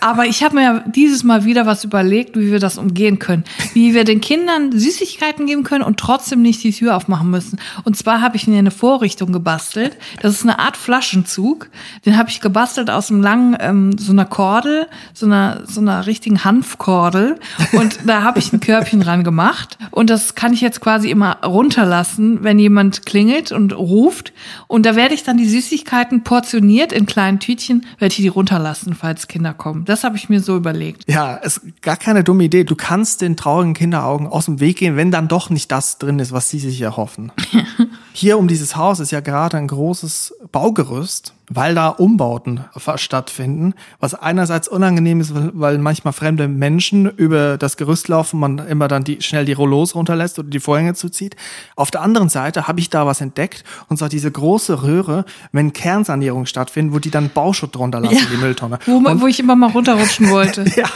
[0.00, 3.44] Aber ich habe mir ja dieses Mal wieder was überlegt, wie wir das umgehen können.
[3.72, 7.58] Wie wir den Kindern Süßigkeiten geben können und trotzdem nicht die Tür aufmachen müssen.
[7.84, 9.96] Und zwar habe ich mir eine Vorrichtung gebastelt.
[10.20, 11.70] Das ist eine Art Flaschenzug.
[12.04, 16.06] Den habe ich gebastelt aus einem langen, ähm, so einer Kordel, so einer, so einer
[16.06, 17.38] richtigen Hanfkordel.
[17.72, 19.78] Und da habe ich ein Körbchen ran gemacht.
[19.92, 24.32] Und das kann ich jetzt quasi immer runterlassen, wenn jemand klingelt und ruft.
[24.66, 28.94] Und da werde ich dann die Süßigkeiten portioniert in kleinen Tütchen, werde ich die runterlassen,
[28.94, 29.84] falls Kinder kommen.
[29.84, 31.04] Das habe ich mir so überlegt.
[31.08, 32.64] Ja, ist gar keine dumme Idee.
[32.64, 36.18] Du kannst den traurigen Kinderaugen aus dem Weg gehen, wenn dann doch nicht das drin
[36.18, 37.30] ist, was sie sich erhoffen.
[38.12, 42.60] Hier um dieses Haus ist ja gerade ein großes Baugerüst, weil da Umbauten
[42.96, 48.86] stattfinden, was einerseits unangenehm ist, weil- manchmal fremde Menschen über das Gerüst laufen, man immer
[48.86, 51.34] dann die, schnell die Rollos runterlässt oder die Vorhänge zuzieht.
[51.74, 55.72] Auf der anderen Seite habe ich da was entdeckt, und zwar diese große Röhre, wenn
[55.72, 58.78] Kernsanierung stattfindet, wo die dann Bauschutt drunter lassen, die Mülltonne.
[58.86, 60.64] Wo, wo ich immer mal runterrutschen wollte.
[60.76, 60.86] Ja,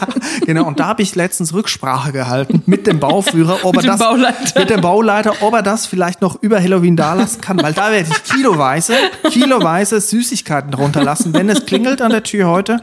[0.46, 0.66] genau.
[0.66, 3.98] Und da habe ich letztens Rücksprache gehalten mit dem Bauführer, ob Mit er dem das
[3.98, 4.60] Bauleiter.
[4.60, 7.90] mit dem Bauleiter, ob er das vielleicht noch über Halloween da lassen kann, weil da
[7.90, 8.94] werde ich kiloweise,
[9.30, 12.80] kiloweise Süßigkeiten runterlassen, wenn es klingelt an der Tür heute,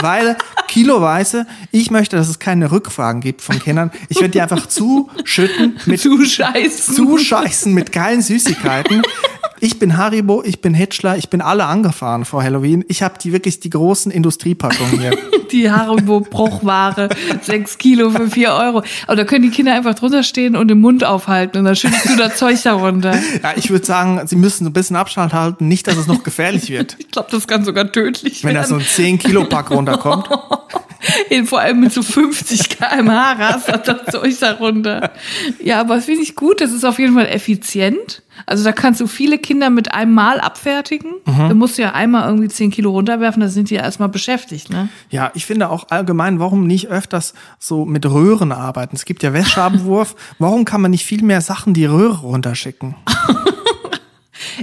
[0.00, 0.36] weil
[0.68, 3.90] kiloweise, ich möchte, dass es keine Rückfragen gibt von Kindern.
[4.08, 6.94] Ich werde die einfach zuschütten mit Zuscheißen.
[6.94, 9.02] zuscheißen mit geilen Süßigkeiten.
[9.60, 12.84] Ich bin Haribo, ich bin Hitchler, ich bin alle angefahren vor Halloween.
[12.88, 15.16] Ich habe die wirklich die großen Industriepackungen hier.
[15.52, 17.08] Die Haribo-Bruchware,
[17.40, 18.82] sechs Kilo für vier Euro.
[19.06, 22.08] Aber da können die Kinder einfach drunter stehen und den Mund aufhalten und dann schüttest
[22.08, 23.16] du das Zeug darunter.
[23.42, 26.68] Ja, ich würde sagen, sie müssen ein bisschen Abstand halten, nicht, dass es noch gefährlich
[26.68, 26.96] wird.
[26.98, 28.68] Ich glaube, das kann sogar tödlich Wenn da werden.
[28.70, 29.44] so ein 10 Kilo
[31.06, 31.48] Runterkommt.
[31.48, 35.12] Vor allem mit so 50 km/h rastet das Zeug darunter.
[35.62, 36.60] Ja, aber das finde ich gut.
[36.60, 38.22] Das ist auf jeden Fall effizient.
[38.44, 41.14] Also da kannst du viele Kinder mit einem Mal abfertigen.
[41.24, 44.70] Da musst du ja einmal irgendwie 10 Kilo runterwerfen, da sind die ja erstmal beschäftigt,
[44.70, 44.88] ne?
[45.10, 48.94] Ja, ich finde auch allgemein, warum nicht öfters so mit Röhren arbeiten?
[48.94, 50.14] Es gibt ja Wäscheabwurf.
[50.38, 52.94] Warum kann man nicht viel mehr Sachen die Röhre runterschicken?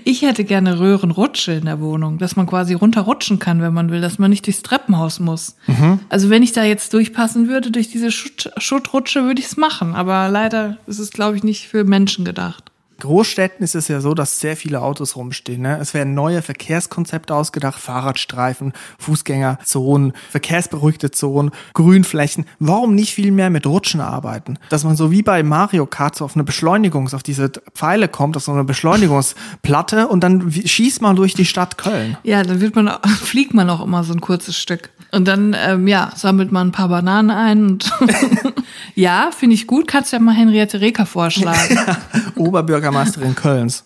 [0.04, 4.02] Ich hätte gerne Röhrenrutsche in der Wohnung, dass man quasi runterrutschen kann, wenn man will,
[4.02, 5.56] dass man nicht durchs Treppenhaus muss.
[6.10, 9.96] Also wenn ich da jetzt durchpassen würde, durch diese Schutt, Schuttrutsche, würde ich es machen.
[9.96, 12.72] Aber leider ist es, glaube ich, nicht für Menschen gedacht.
[13.04, 15.64] Großstädten ist es ja so, dass sehr viele Autos rumstehen.
[15.64, 15.78] Ne?
[15.82, 22.46] Es werden neue Verkehrskonzepte ausgedacht, Fahrradstreifen, Fußgängerzonen, verkehrsberuhigte Zonen, Grünflächen.
[22.60, 24.58] Warum nicht viel mehr mit Rutschen arbeiten?
[24.70, 28.38] Dass man so wie bei Mario Kart so auf eine Beschleunigungs, auf diese Pfeile kommt,
[28.38, 32.16] auf so eine Beschleunigungsplatte und dann schießt man durch die Stadt Köln.
[32.24, 32.90] Ja, dann wird man,
[33.22, 34.92] fliegt man auch immer so ein kurzes Stück.
[35.12, 37.92] Und dann, ähm, ja, sammelt man ein paar Bananen ein und
[38.96, 39.88] ja, finde ich gut.
[39.88, 41.78] Kannst ja mal Henriette Reker vorschlagen.
[42.94, 43.84] Oberbürgermeisterin Kölns.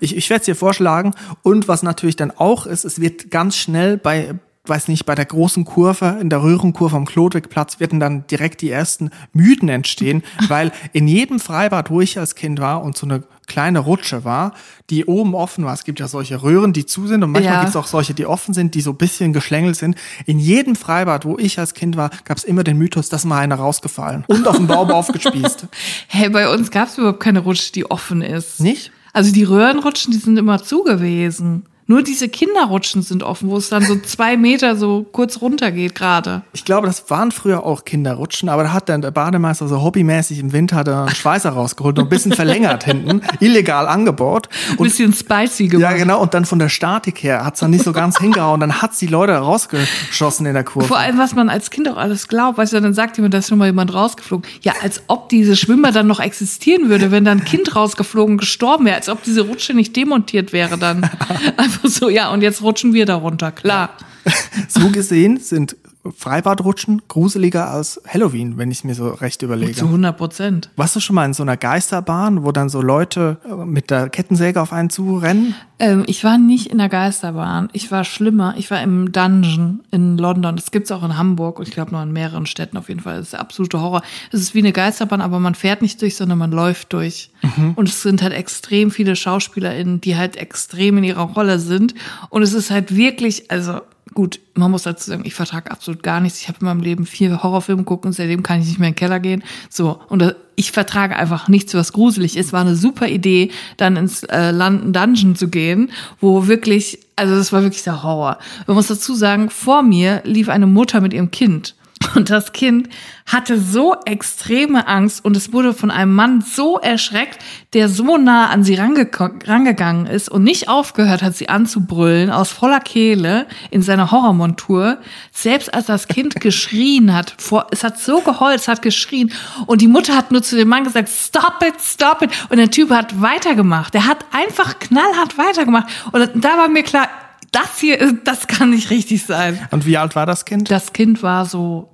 [0.00, 1.12] Ich, ich werde es dir vorschlagen.
[1.42, 4.34] Und was natürlich dann auch ist, es wird ganz schnell bei,
[4.66, 8.70] weiß nicht, bei der großen Kurve, in der Röhrenkurve am Klodwigplatz, werden dann direkt die
[8.70, 13.22] ersten Mythen entstehen, weil in jedem Freibad, wo ich als Kind war und so eine
[13.48, 14.52] kleine Rutsche war,
[14.90, 15.74] die oben offen war.
[15.74, 17.60] Es gibt ja solche Röhren, die zu sind und manchmal Ja.
[17.60, 19.96] gibt es auch solche, die offen sind, die so ein bisschen geschlängelt sind.
[20.26, 23.38] In jedem Freibad, wo ich als Kind war, gab es immer den Mythos, dass mal
[23.40, 25.66] einer rausgefallen und auf dem Baum aufgespießt.
[26.06, 28.60] Hey, bei uns gab es überhaupt keine Rutsche, die offen ist.
[28.60, 28.92] Nicht?
[29.12, 31.64] Also die Röhrenrutschen, die sind immer zu gewesen.
[31.90, 35.94] Nur diese Kinderrutschen sind offen, wo es dann so zwei Meter so kurz runter geht
[35.94, 36.42] gerade.
[36.52, 40.38] Ich glaube, das waren früher auch Kinderrutschen, aber da hat dann der Bademeister so hobbymäßig
[40.38, 44.50] im Winter da einen Schweißer rausgeholt und ein bisschen verlängert hinten, illegal angebaut.
[44.72, 45.92] Ein bisschen spicy gemacht.
[45.92, 48.82] ja, genau, und dann von der Statik her hat's dann nicht so ganz hingehauen, dann
[48.82, 50.86] hat's die Leute rausgeschossen in der Kurve.
[50.86, 53.38] Vor allem, was man als Kind auch alles glaubt, weißt du, dann sagt jemand, da
[53.38, 54.46] ist schon mal jemand rausgeflogen.
[54.60, 58.84] Ja, als ob diese Schwimmer dann noch existieren würde, wenn da ein Kind rausgeflogen gestorben
[58.84, 61.08] wäre, als ob diese Rutsche nicht demontiert wäre dann.
[61.56, 63.90] Einfach so, ja, und jetzt rutschen wir darunter, klar.
[64.68, 65.76] So gesehen sind
[66.16, 69.72] Freibadrutschen gruseliger als Halloween, wenn ich mir so recht überlege.
[69.72, 70.70] Zu 100 Prozent.
[70.76, 74.08] Warst du schon mal in so einer Geisterbahn, wo dann so Leute äh, mit der
[74.08, 75.54] Kettensäge auf einen zurennen?
[75.78, 77.68] Ähm, ich war nicht in der Geisterbahn.
[77.72, 78.54] Ich war schlimmer.
[78.56, 80.56] Ich war im Dungeon in London.
[80.56, 83.16] Das gibt's auch in Hamburg und ich glaube noch in mehreren Städten auf jeden Fall.
[83.16, 84.02] Das ist der absolute Horror.
[84.32, 87.30] Es ist wie eine Geisterbahn, aber man fährt nicht durch, sondern man läuft durch.
[87.76, 91.94] Und es sind halt extrem viele SchauspielerInnen, die halt extrem in ihrer Rolle sind.
[92.30, 93.80] Und es ist halt wirklich, also
[94.14, 96.40] gut, man muss dazu sagen, ich vertrage absolut gar nichts.
[96.40, 98.94] Ich habe in meinem Leben vier Horrorfilme geguckt und seitdem kann ich nicht mehr in
[98.94, 99.42] den Keller gehen.
[99.70, 102.52] So, und äh, ich vertrage einfach nichts, was gruselig ist.
[102.52, 105.90] War eine super Idee, dann ins äh, London Dungeon zu gehen,
[106.20, 108.38] wo wirklich, also das war wirklich der Horror.
[108.66, 111.74] Man muss dazu sagen, vor mir lief eine Mutter mit ihrem Kind.
[112.14, 112.88] Und das Kind
[113.26, 117.38] hatte so extreme Angst und es wurde von einem Mann so erschreckt,
[117.74, 119.10] der so nah an sie range
[119.44, 124.98] rangegangen ist und nicht aufgehört hat, sie anzubrüllen aus voller Kehle in seiner Horrormontur.
[125.32, 129.32] Selbst als das Kind geschrien hat, vor, es hat so geheult, es hat geschrien
[129.66, 132.30] und die Mutter hat nur zu dem Mann gesagt, stop it, stop it.
[132.48, 133.92] Und der Typ hat weitergemacht.
[133.94, 135.88] Der hat einfach knallhart weitergemacht.
[136.12, 137.08] Und da war mir klar,
[137.52, 139.58] das hier, ist- das kann nicht richtig sein.
[139.70, 140.70] Und wie alt war das Kind?
[140.70, 141.88] Das Kind war so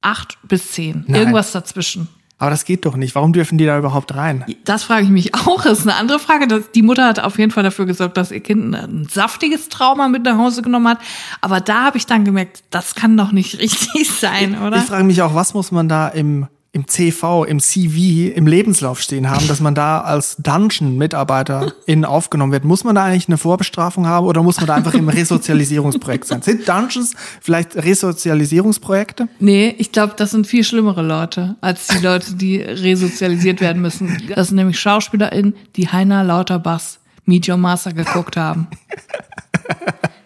[0.00, 1.04] acht bis zehn.
[1.06, 1.20] Nein.
[1.20, 2.08] Irgendwas dazwischen.
[2.40, 3.16] Aber das geht doch nicht.
[3.16, 4.44] Warum dürfen die da überhaupt rein?
[4.64, 5.64] Das frage ich mich auch.
[5.64, 6.46] Das ist eine andere Frage.
[6.46, 10.06] Das- Die Mutter hat auf jeden Fall dafür gesorgt, dass ihr Kind ein saftiges Trauma
[10.06, 10.98] mit nach Hause genommen hat.
[11.40, 14.76] Aber da habe ich dann gemerkt, das kann doch nicht richtig sein, oder?
[14.76, 19.00] Ich frage mich auch, was muss man da im, im CV, im CV, im Lebenslauf
[19.00, 22.64] stehen haben, dass man da als Dungeon-Mitarbeiter in aufgenommen wird.
[22.64, 26.42] Muss man da eigentlich eine Vorbestrafung haben oder muss man da einfach im Resozialisierungsprojekt sein?
[26.42, 29.28] Sind Dungeons vielleicht Resozialisierungsprojekte?
[29.40, 34.22] Nee, ich glaube, das sind viel schlimmere Leute als die Leute, die resozialisiert werden müssen.
[34.34, 38.68] Das sind nämlich SchauspielerInnen, die Heiner Lauterbachs Meet Your Master geguckt haben.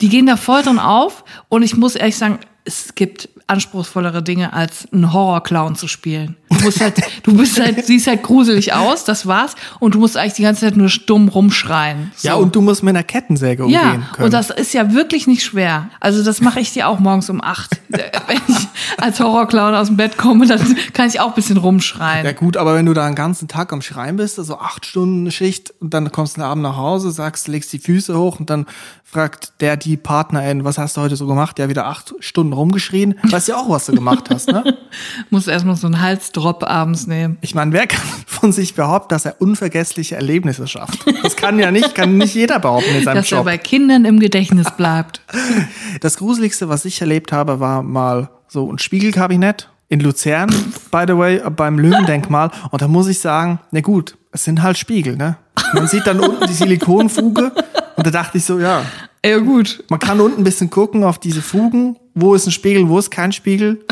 [0.00, 4.53] Die gehen da voll drin auf und ich muss ehrlich sagen, es gibt anspruchsvollere Dinge,
[4.53, 6.37] als einen Horrorclown zu spielen.
[6.51, 10.17] Du musst halt, du bist halt, siehst halt gruselig aus, das war's, und du musst
[10.17, 12.12] eigentlich die ganze Zeit nur stumm rumschreien.
[12.17, 12.29] So.
[12.29, 14.25] Ja, und du musst mit einer Kettensäge umgehen Ja, können.
[14.27, 15.88] und das ist ja wirklich nicht schwer.
[16.01, 17.81] Also das mache ich dir auch morgens um acht.
[17.88, 18.67] Wenn ich
[18.99, 20.61] als Horrorclown aus dem Bett komme, dann
[20.93, 22.25] kann ich auch ein bisschen rumschreien.
[22.25, 25.31] ja gut, aber wenn du da einen ganzen Tag am Schreien bist, also acht Stunden
[25.31, 28.67] Schicht und dann kommst du Abend nach Hause, sagst, legst die Füße hoch und dann
[29.05, 31.59] fragt der die Partnerin, was hast du heute so gemacht?
[31.59, 33.15] Ja, wieder acht Stunden rumgeschrien.
[33.42, 34.78] Weißt ja auch, was du gemacht hast, ne?
[35.31, 37.38] Muss erstmal so einen Halsdrop abends nehmen.
[37.40, 41.05] Ich meine, wer kann von sich behaupten, dass er unvergessliche Erlebnisse schafft?
[41.24, 43.46] Das kann ja nicht, kann nicht jeder behaupten in seinem Dass er Job.
[43.46, 45.22] bei Kindern im Gedächtnis bleibt.
[46.00, 50.48] Das Gruseligste, was ich erlebt habe, war mal so ein Spiegelkabinett in Luzern,
[50.90, 52.50] by the way, beim Löwendenkmal.
[52.70, 55.37] Und da muss ich sagen, na gut, es sind halt Spiegel, ne?
[55.74, 57.52] Man sieht dann unten die Silikonfuge
[57.96, 58.85] und da dachte ich so, ja,
[59.24, 59.85] Ja gut.
[59.88, 61.96] man kann unten ein bisschen gucken auf diese Fugen.
[62.14, 63.85] Wo ist ein Spiegel, wo ist kein Spiegel?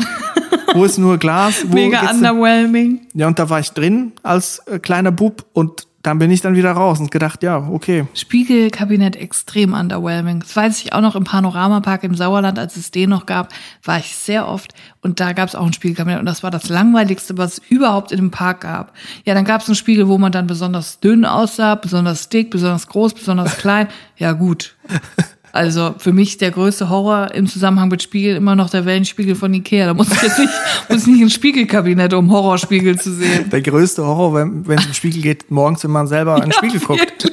[0.73, 1.65] Wo ist nur Glas?
[1.67, 3.07] Wo Mega underwhelming.
[3.13, 6.55] Ja, und da war ich drin als äh, kleiner Bub und dann bin ich dann
[6.55, 8.05] wieder raus und gedacht, ja, okay.
[8.13, 10.39] Spiegelkabinett extrem underwhelming.
[10.39, 13.99] Das weiß ich auch noch im Panoramapark im Sauerland, als es den noch gab, war
[13.99, 17.37] ich sehr oft und da gab es auch ein Spiegelkabinett und das war das langweiligste,
[17.37, 18.93] was es überhaupt in dem Park gab.
[19.25, 22.87] Ja, dann gab es einen Spiegel, wo man dann besonders dünn aussah, besonders dick, besonders
[22.87, 23.87] groß, besonders klein.
[24.17, 24.75] Ja, gut.
[25.53, 29.53] Also für mich der größte Horror im Zusammenhang mit Spiegel immer noch der Wellenspiegel von
[29.53, 29.87] Ikea.
[29.87, 30.53] Da muss ich jetzt nicht,
[30.89, 33.49] muss ich nicht ins Spiegelkabinett, um Horrorspiegel zu sehen.
[33.49, 36.79] Der größte Horror, wenn es im Spiegel geht, morgens, wenn man selber in den Spiegel
[36.79, 37.31] guckt.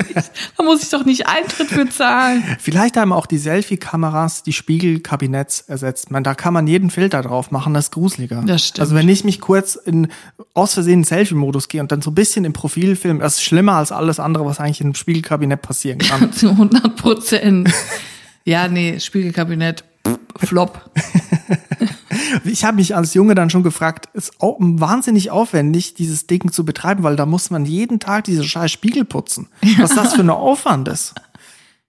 [0.56, 2.42] Da muss ich doch nicht Eintritt für zahlen.
[2.58, 6.10] Vielleicht haben auch die Selfie-Kameras die Spiegelkabinetts ersetzt.
[6.10, 8.42] Man, da kann man jeden Filter drauf machen, das ist gruseliger.
[8.46, 8.80] Das stimmt.
[8.80, 10.08] Also wenn ich mich kurz in
[10.54, 13.42] aus Versehen in Selfie-Modus gehe und dann so ein bisschen im Profil film, das ist
[13.42, 16.32] schlimmer als alles andere, was eigentlich im Spiegelkabinett passieren kann.
[16.32, 17.72] Zu 100 Prozent.
[18.44, 20.90] Ja, nee, Spiegelkabinett, pff, Flop.
[22.44, 26.64] Ich habe mich als Junge dann schon gefragt, ist auch wahnsinnig aufwendig, dieses Ding zu
[26.64, 29.48] betreiben, weil da muss man jeden Tag diese scheiß Spiegel putzen.
[29.78, 31.14] Was das für ein Aufwand ist.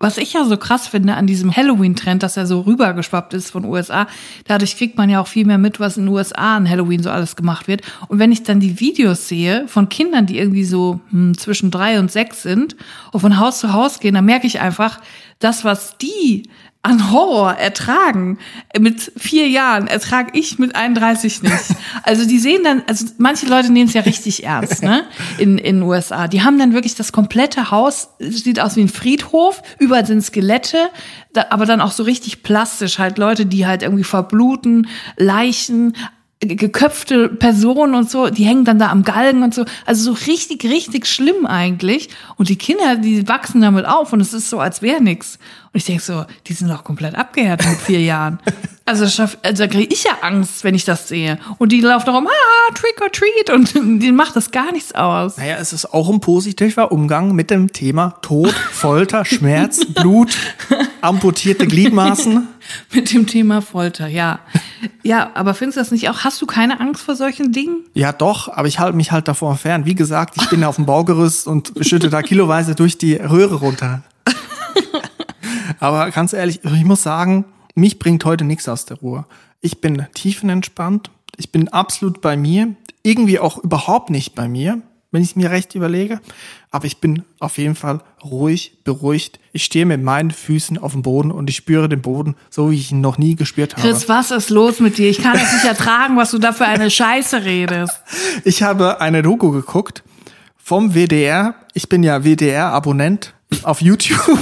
[0.02, 3.66] Was ich ja so krass finde an diesem Halloween-Trend, dass er so rübergeschwappt ist von
[3.66, 4.08] USA,
[4.48, 7.10] dadurch kriegt man ja auch viel mehr mit, was in den USA an Halloween so
[7.10, 7.82] alles gemacht wird.
[8.08, 12.00] Und wenn ich dann die Videos sehe von Kindern, die irgendwie so hm, zwischen drei
[12.00, 12.78] und sechs sind
[13.12, 15.02] und von Haus zu Haus gehen, dann merke ich einfach,
[15.40, 16.50] das, was die
[16.82, 18.40] an Horror ertragen
[18.80, 21.54] mit vier Jahren, ertrage ich mit 31 nicht.
[22.04, 25.04] Also die sehen dann, also manche Leute nehmen es ja richtig ernst, ne?
[25.38, 26.28] In in den USA.
[26.28, 30.90] Die haben dann wirklich das komplette Haus, sieht aus wie ein Friedhof, überall sind Skelette,
[31.34, 34.88] da, aber dann auch so richtig plastisch, halt Leute, die halt irgendwie verbluten,
[35.18, 35.94] Leichen,
[36.42, 39.66] geköpfte Personen und so, die hängen dann da am Galgen und so.
[39.86, 42.10] Also so richtig, richtig schlimm eigentlich.
[42.38, 45.38] Und die Kinder, die wachsen damit auf und es ist so, als wäre nix.
[45.72, 48.40] Und ich denk so, die sind doch komplett abgehärtet mit vier Jahren.
[48.86, 51.38] Also, schaff- also da kriege ich ja Angst, wenn ich das sehe.
[51.60, 53.52] Und die laufen darum, ah, trick or treat.
[53.54, 55.38] Und denen macht das gar nichts aus.
[55.38, 60.36] Naja, es ist auch ein positiver Umgang mit dem Thema Tod, Folter, Schmerz, Blut,
[61.02, 62.48] amputierte Gliedmaßen.
[62.94, 64.40] Mit dem Thema Folter, ja.
[65.02, 66.20] Ja, aber findest du das nicht auch?
[66.20, 67.78] Hast du keine Angst vor solchen Dingen?
[67.96, 69.86] Ja, doch, aber ich halte mich halt davor fern.
[69.86, 74.04] Wie gesagt, ich bin auf dem Baugerüst und schütte da kiloweise durch die Röhre runter.
[75.80, 79.26] Aber ganz ehrlich, ich muss sagen, mich bringt heute nichts aus der Ruhe.
[79.62, 81.12] Ich bin tiefenentspannt.
[81.38, 82.76] Ich bin absolut bei mir.
[83.04, 86.20] Irgendwie auch überhaupt nicht bei mir, wenn ich es mir recht überlege.
[86.72, 89.40] Aber ich bin auf jeden Fall ruhig, beruhigt.
[89.54, 92.76] Ich stehe mit meinen Füßen auf dem Boden und ich spüre den Boden, so wie
[92.76, 93.88] ich ihn noch nie gespürt habe.
[93.88, 95.10] Chris, was ist los mit dir?
[95.10, 97.98] Ich kann das nicht ertragen, was du da für eine Scheiße redest.
[98.44, 100.04] Ich habe eine Doku geguckt
[100.58, 101.56] vom WDR.
[101.74, 104.40] Ich bin ja WDR-Abonnent auf YouTube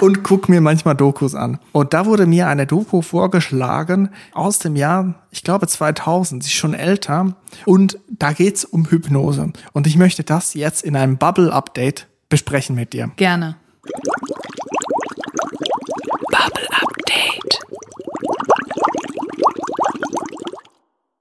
[0.00, 1.58] und guck mir manchmal Dokus an.
[1.72, 6.54] Und da wurde mir eine Doku vorgeschlagen aus dem Jahr, ich glaube 2000, sie ist
[6.54, 7.34] schon älter.
[7.66, 9.52] Und da geht's um Hypnose.
[9.72, 13.10] Und ich möchte das jetzt in einem Bubble-Update besprechen mit dir.
[13.16, 13.56] Gerne.
[16.30, 17.49] Bubble Update.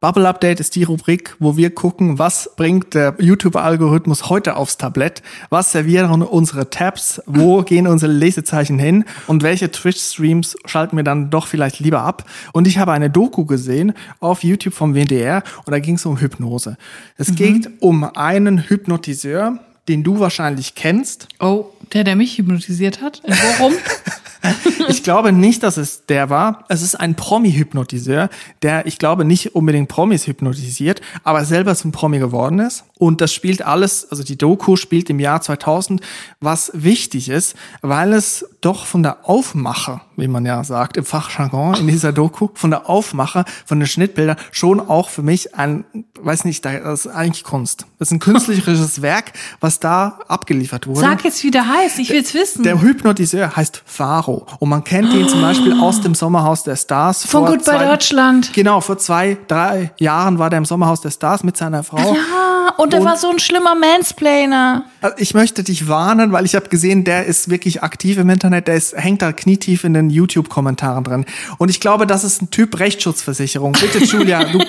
[0.02, 5.22] Bubble Update ist die Rubrik, wo wir gucken, was bringt der YouTube-Algorithmus heute aufs Tablett,
[5.50, 11.32] was servieren unsere Tabs, wo gehen unsere Lesezeichen hin und welche Twitch-Streams schalten wir dann
[11.32, 12.24] doch vielleicht lieber ab.
[12.54, 16.18] Und ich habe eine Doku gesehen auf YouTube vom WDR und da ging es um
[16.18, 16.78] Hypnose.
[17.18, 21.28] Es geht um einen Hypnotiseur, den du wahrscheinlich kennst.
[21.40, 23.22] Oh, der, der mich hypnotisiert hat?
[23.26, 23.74] In Bochum?
[24.88, 26.64] Ich glaube nicht, dass es der war.
[26.70, 28.30] Es ist ein Promi-Hypnotiseur,
[28.62, 32.86] der, ich glaube, nicht unbedingt Promis hypnotisiert, aber selber zum Promi geworden ist.
[33.00, 36.02] Und das spielt alles, also die Doku spielt im Jahr 2000,
[36.42, 41.76] was wichtig ist, weil es doch von der Aufmache, wie man ja sagt, im Fachjargon
[41.76, 45.86] in dieser Doku, von der Aufmache, von den Schnittbildern schon auch für mich ein,
[46.20, 47.86] weiß nicht, das ist eigentlich Kunst.
[48.00, 49.32] Das ist ein künstlerisches Werk,
[49.62, 51.00] was da abgeliefert wurde.
[51.00, 52.00] Sag jetzt, wie der heißt.
[52.00, 52.64] Ich will's wissen.
[52.64, 57.26] Der Hypnotiseur heißt Faro und man kennt ihn zum Beispiel aus dem Sommerhaus der Stars.
[57.26, 58.52] Von Goodbye zwei- Deutschland.
[58.52, 61.98] Genau, vor zwei, drei Jahren war der im Sommerhaus der Stars mit seiner Frau.
[61.98, 64.86] Ah, und er war so ein schlimmer Mansplainer.
[65.02, 68.68] Also Ich möchte dich warnen, weil ich habe gesehen, der ist wirklich aktiv im Internet,
[68.68, 71.26] der ist, hängt da knietief in den YouTube-Kommentaren drin.
[71.58, 73.74] Und ich glaube, das ist ein Typ Rechtsschutzversicherung.
[73.74, 74.60] Bitte, Julia, du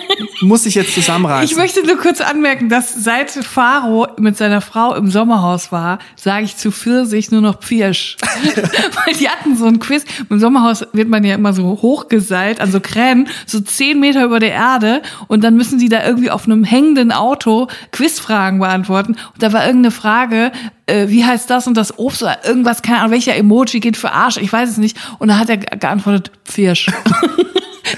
[0.46, 1.50] musst dich jetzt zusammenreißen.
[1.50, 6.44] Ich möchte nur kurz anmerken, dass seit Faro mit seiner Frau im Sommerhaus war, sage
[6.44, 8.16] ich zu Pfirsich nur noch Pfirsch.
[9.04, 10.04] Weil die hatten so ein Quiz.
[10.28, 14.38] Im Sommerhaus wird man ja immer so hochgeseilt, an so Kränen, so zehn Meter über
[14.38, 15.02] der Erde.
[15.28, 17.68] Und dann müssen die da irgendwie auf einem hängenden Auto
[18.11, 19.12] Quizfragen beantworten.
[19.12, 20.53] Und da war irgendeine Frage,
[20.87, 24.12] äh, wie heißt das und das Obst oder irgendwas, keine Ahnung, welcher Emoji geht für
[24.12, 24.96] Arsch, ich weiß es nicht.
[25.18, 26.90] Und da hat er ge- geantwortet, Pfirsch.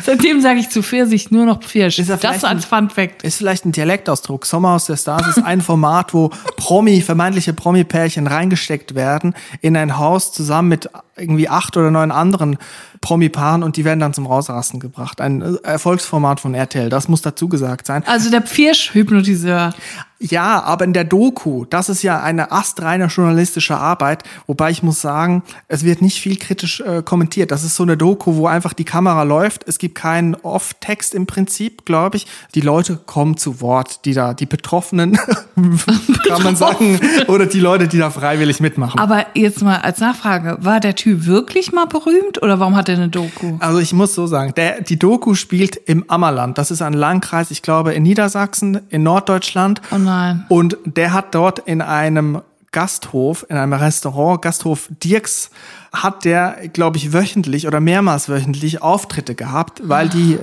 [0.05, 1.98] Seitdem sage ich zu Pfirsich nur noch Pfirsch.
[1.98, 3.22] Ist Das als Fun Fact.
[3.22, 4.46] Ist vielleicht ein Dialektausdruck.
[4.46, 10.33] Sommerhaus der Stars ist ein Format, wo Promi, vermeintliche Promi-Pärchen reingesteckt werden in ein Haus
[10.33, 12.59] zusammen mit irgendwie acht oder neun anderen
[13.01, 15.20] Promi-Paaren und die werden dann zum Rausrasten gebracht.
[15.20, 18.03] Ein äh, Erfolgsformat von RTL, das muss dazu gesagt sein.
[18.07, 19.75] Also der Pfirsch-Hypnotiseur.
[20.22, 25.01] Ja, aber in der Doku, das ist ja eine astreine journalistische Arbeit, wobei ich muss
[25.01, 27.51] sagen, es wird nicht viel kritisch äh, kommentiert.
[27.51, 29.66] Das ist so eine Doku, wo einfach die Kamera läuft.
[29.66, 32.29] Es gibt keinen Off-Text im Prinzip, glaube ich.
[32.55, 35.18] Die Leute kommen zu Wort, die da, die Betroffenen,
[36.29, 39.01] kann man sagen, oder die Leute, die da freiwillig mitmachen.
[39.01, 42.95] Aber jetzt mal als Nachfrage, war der Typ wirklich mal berühmt oder warum hat er
[42.95, 43.57] eine Doku?
[43.59, 46.59] Also ich muss so sagen, der, die Doku spielt im Ammerland.
[46.59, 49.83] Das ist ein Landkreis, ich glaube, in Niedersachsen, in Norddeutschland.
[49.91, 50.47] Oh nein.
[50.49, 55.51] Und der hat dort in einem Gasthof, in einem Restaurant, Gasthof Dirks,
[55.93, 60.38] hat der, glaube ich, wöchentlich oder mehrmals wöchentlich Auftritte gehabt, weil die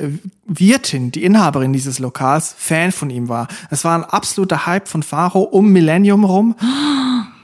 [0.45, 3.47] Wirtin, die Inhaberin dieses Lokals, Fan von ihm war.
[3.69, 6.55] Es war ein absoluter Hype von Faro um Millennium rum.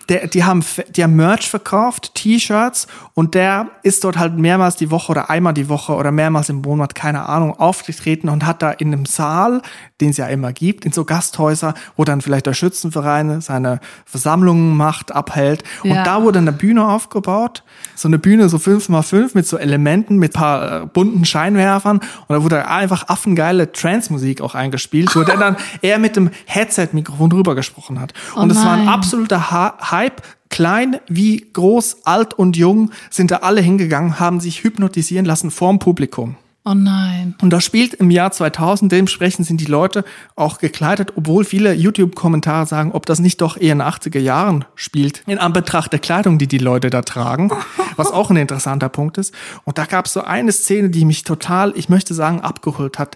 [0.09, 0.63] der, die haben,
[0.95, 5.53] die haben Merch verkauft, T-Shirts und der ist dort halt mehrmals die Woche oder einmal
[5.53, 9.61] die Woche oder mehrmals im Monat, keine Ahnung, aufgetreten und hat da in einem Saal,
[10.01, 14.75] den es ja immer gibt, in so Gasthäuser, wo dann vielleicht der Schützenverein seine Versammlungen
[14.75, 15.63] macht, abhält.
[15.83, 15.91] Ja.
[15.91, 17.63] Und da wurde eine Bühne aufgebaut,
[17.95, 21.97] so eine Bühne so fünf mal fünf mit so Elementen, mit paar äh, bunten Scheinwerfern
[22.27, 27.29] und da wurde einfach affengeile Trance-Musik auch eingespielt, wo der dann eher mit dem Headset-Mikrofon
[27.29, 28.13] drüber gesprochen hat.
[28.35, 30.21] und es war ein absoluter ha Hype.
[30.49, 35.80] Klein wie groß, alt und jung sind da alle hingegangen, haben sich hypnotisieren lassen vorm
[35.80, 36.36] Publikum.
[36.67, 37.36] Oh nein.
[37.41, 40.03] Und das spielt im Jahr 2000, dementsprechend sind die Leute
[40.36, 44.65] auch gekleidet, obwohl viele YouTube-Kommentare sagen, ob das nicht doch eher in den 80er Jahren
[44.74, 47.51] spielt, in Anbetracht der Kleidung, die die Leute da tragen,
[47.97, 49.34] was auch ein interessanter Punkt ist.
[49.63, 53.15] Und da gab es so eine Szene, die mich total, ich möchte sagen, abgeholt hat.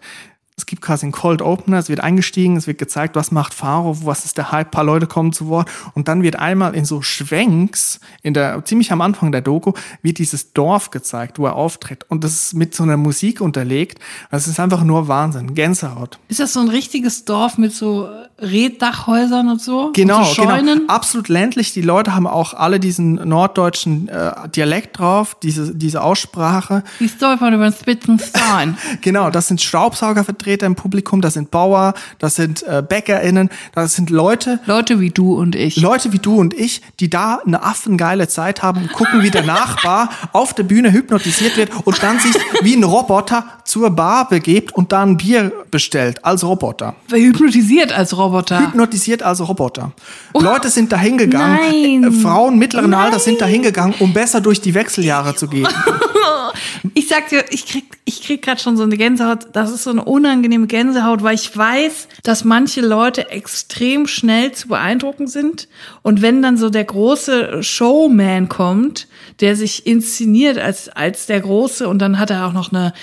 [0.59, 4.05] Es gibt quasi einen Cold Opener, es wird eingestiegen, es wird gezeigt, was macht Faro,
[4.05, 6.83] was ist der Hype, ein paar Leute kommen zu Wort und dann wird einmal in
[6.83, 11.55] so Schwenks, in der, ziemlich am Anfang der Doku, wird dieses Dorf gezeigt, wo er
[11.55, 13.99] auftritt und das ist mit so einer Musik unterlegt.
[14.31, 16.19] Das ist einfach nur Wahnsinn, Gänsehaut.
[16.27, 19.91] Ist das so ein richtiges Dorf mit so Reddachhäusern und so?
[19.93, 20.79] Genau, und so Scheunen?
[20.79, 20.93] genau.
[20.93, 21.71] Absolut ländlich.
[21.71, 26.83] Die Leute haben auch alle diesen norddeutschen äh, Dialekt drauf, diese, diese Aussprache.
[26.99, 28.77] Die stolpern über den spitzen Stein.
[29.01, 29.61] Genau, das sind
[30.49, 35.09] Staubsaugervertreter im Publikum, das sind Bauer, das sind äh, BäckerInnen, das sind Leute, Leute wie
[35.09, 35.77] du und ich.
[35.77, 39.43] Leute wie du und ich, die da eine affengeile Zeit haben und gucken, wie der
[39.43, 44.73] Nachbar auf der Bühne hypnotisiert wird und dann sich wie ein Roboter zur Bar begebt
[44.73, 46.95] und da ein Bier bestellt als Roboter.
[47.09, 48.59] Hypnotisiert als Roboter?
[48.61, 49.91] Hypnotisiert als Roboter.
[50.33, 52.03] Leute sind da hingegangen, Nein.
[52.03, 55.67] äh, Frauen mittleren Alters sind da hingegangen, um besser durch die Wechseljahre zu gehen.
[56.93, 59.47] Ich sag dir, ich krieg, ich krieg gerade schon so eine Gänsehaut.
[59.53, 64.67] Das ist so eine unangenehme Gänsehaut, weil ich weiß, dass manche Leute extrem schnell zu
[64.67, 65.67] beeindrucken sind.
[66.01, 69.07] Und wenn dann so der große Showman kommt,
[69.39, 72.93] der sich inszeniert als, als der Große und dann hat er auch noch eine,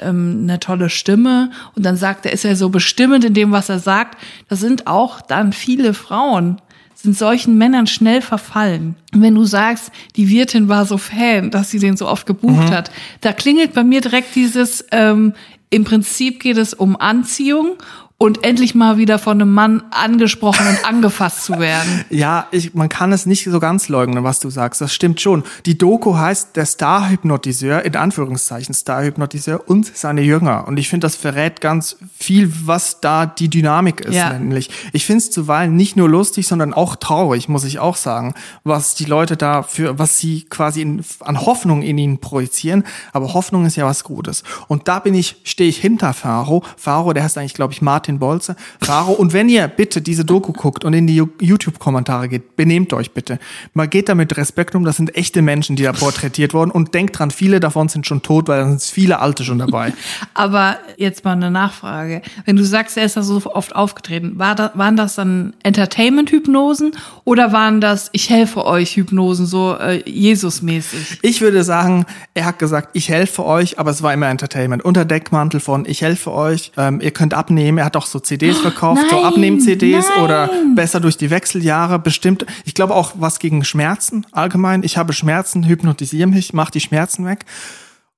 [0.00, 3.68] ähm, eine tolle Stimme und dann sagt er, ist er so bestimmend in dem, was
[3.68, 4.18] er sagt.
[4.48, 6.60] Das sind auch dann viele Frauen
[7.06, 8.96] sind solchen Männern schnell verfallen.
[9.12, 12.70] Und wenn du sagst, die Wirtin war so Fan, dass sie den so oft gebucht
[12.70, 12.90] hat,
[13.20, 15.34] da klingelt bei mir direkt dieses, ähm,
[15.70, 17.76] im Prinzip geht es um Anziehung
[18.18, 22.04] und endlich mal wieder von einem Mann angesprochen und angefasst zu werden.
[22.10, 24.80] Ja, ich, man kann es nicht so ganz leugnen, was du sagst.
[24.80, 25.42] Das stimmt schon.
[25.66, 30.66] Die Doku heißt der Star-Hypnotiseur, in Anführungszeichen Star-Hypnotiseur und seine Jünger.
[30.66, 34.32] Und ich finde, das verrät ganz viel, was da die Dynamik ist, Ja.
[34.32, 34.70] nämlich.
[34.92, 38.94] Ich finde es zuweilen nicht nur lustig, sondern auch traurig, muss ich auch sagen, was
[38.94, 42.84] die Leute da für, was sie quasi in, an Hoffnung in ihnen projizieren.
[43.12, 44.42] Aber Hoffnung ist ja was Gutes.
[44.68, 46.62] Und da bin ich, stehe ich hinter Faro.
[46.76, 48.56] Faro, der heißt eigentlich, glaube ich, Martin Bolze.
[48.80, 49.12] Faro.
[49.12, 53.38] Und wenn ihr bitte diese Doku guckt und in die YouTube-Kommentare geht, benehmt euch bitte.
[53.74, 54.84] Mal geht da mit Respekt um.
[54.84, 56.70] Das sind echte Menschen, die da porträtiert wurden.
[56.70, 59.92] Und denkt dran, viele davon sind schon tot, weil da sind viele Alte schon dabei.
[60.34, 62.22] Aber jetzt mal eine Nachfrage.
[62.44, 66.92] Wenn du sagst, er ist da so oft aufgetreten, war da, waren das dann Entertainment-Hypnosen
[67.24, 71.18] oder waren das Ich helfe euch Hypnosen, so äh, Jesus-mäßig?
[71.22, 74.84] Ich würde sagen, er hat gesagt, ich helfe euch, aber es war immer Entertainment.
[74.84, 77.78] Unter Deckmantel von ich helfe euch, ähm, ihr könnt abnehmen.
[77.78, 80.24] Er hat auch so CDs verkauft, so nein, Abnehmen-CDs nein.
[80.24, 81.98] oder besser durch die Wechseljahre.
[81.98, 84.82] Bestimmt, ich glaube auch was gegen Schmerzen allgemein.
[84.82, 87.44] Ich habe Schmerzen, hypnotisiere mich, mach die Schmerzen weg.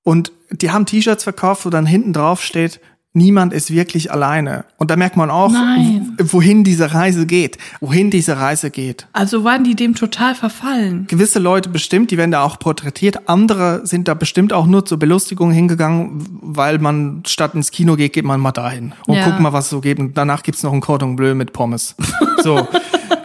[0.02, 2.80] Und die haben T-Shirts verkauft, wo dann hinten drauf steht,
[3.18, 4.64] niemand ist wirklich alleine.
[4.78, 6.16] Und da merkt man auch, Nein.
[6.22, 11.06] wohin diese Reise geht, wohin diese Reise geht Also waren die dem total verfallen?
[11.08, 13.28] gewisse Leute bestimmt, die werden da auch porträtiert.
[13.28, 18.14] Andere sind da bestimmt auch nur zur Belustigung hingegangen, weil man statt ins Kino geht,
[18.14, 19.24] geht man mal dahin und Ja.
[19.26, 20.00] guckt mal, was es so gibt.
[20.00, 21.94] Und danach gibt's noch ein Cordon Bleu mit Pommes.
[22.42, 22.68] So.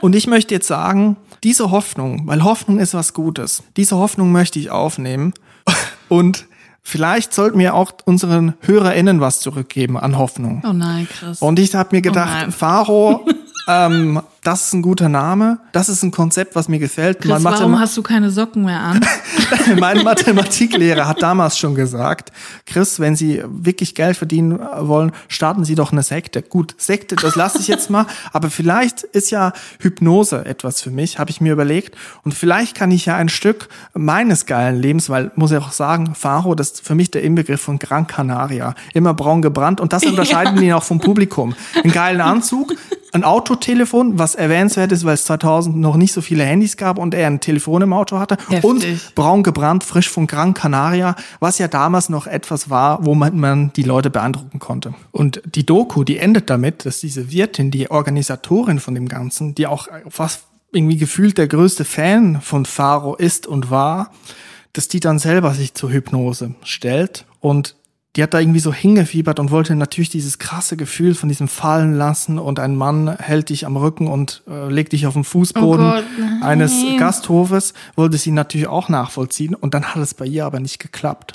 [0.01, 4.57] und ich möchte jetzt sagen, diese Hoffnung, weil Hoffnung ist was Gutes, diese Hoffnung möchte
[4.57, 5.33] ich aufnehmen.
[6.09, 6.45] Und
[6.83, 10.61] vielleicht sollten wir auch unseren HörerInnen was zurückgeben an Hoffnung.
[10.67, 11.41] Oh nein, Chris.
[11.41, 12.13] Und ich habe mir nein.
[12.13, 13.25] gedacht, Faro,
[13.67, 15.59] ähm, das ist ein guter Name.
[15.71, 17.19] Das ist ein Konzept, was mir gefällt.
[17.21, 19.01] Chris, Mein warum Mathema- hast du keine Socken mehr an?
[19.79, 22.31] mein Mathematiklehrer hat damals schon gesagt,
[22.65, 26.41] Chris, wenn Sie wirklich Geld verdienen wollen, starten Sie doch eine Sekte.
[26.41, 31.19] Gut, Sekte, das lasse ich jetzt mal, aber vielleicht ist ja Hypnose etwas für mich,
[31.19, 31.95] habe ich mir überlegt.
[32.23, 36.15] Und vielleicht kann ich ja ein Stück meines geilen Lebens, weil muss ich auch sagen,
[36.15, 38.75] Faro, das ist für mich der Inbegriff von Gran Canaria.
[38.93, 41.55] Immer braun gebrannt und das unterscheidet ihn auch vom Publikum.
[41.81, 42.73] Einen geilen Anzug,
[43.13, 47.13] ein Autotelefon, was erwähnenswert ist, weil es 2000 noch nicht so viele Handys gab und
[47.13, 48.37] er ein Telefon im Auto hatte.
[48.49, 48.63] Heftig.
[48.63, 53.39] Und braun gebrannt, frisch von Gran Canaria, was ja damals noch etwas war, wo man,
[53.39, 54.93] man die Leute beeindrucken konnte.
[55.11, 59.67] Und die Doku, die endet damit, dass diese Wirtin, die Organisatorin von dem Ganzen, die
[59.67, 64.11] auch was irgendwie gefühlt der größte Fan von Faro ist und war,
[64.73, 67.75] dass die dann selber sich zur Hypnose stellt und
[68.15, 71.95] die hat da irgendwie so hingefiebert und wollte natürlich dieses krasse Gefühl von diesem Fallen
[71.95, 75.85] lassen und ein Mann hält dich am Rücken und äh, legt dich auf den Fußboden
[75.85, 80.45] Oh Gott, eines Gasthofes, wollte sie natürlich auch nachvollziehen und dann hat es bei ihr
[80.45, 81.33] aber nicht geklappt.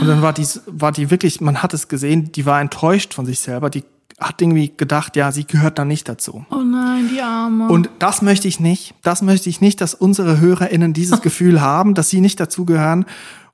[0.00, 3.26] Und dann war die, war die wirklich, man hat es gesehen, die war enttäuscht von
[3.26, 3.82] sich selber, die
[4.20, 6.44] hat irgendwie gedacht, ja, sie gehört da nicht dazu.
[6.50, 7.68] Oh nein, die Arme.
[7.68, 8.94] Und das möchte ich nicht.
[9.02, 13.06] Das möchte ich nicht, dass unsere HörerInnen dieses Gefühl haben, dass sie nicht dazugehören.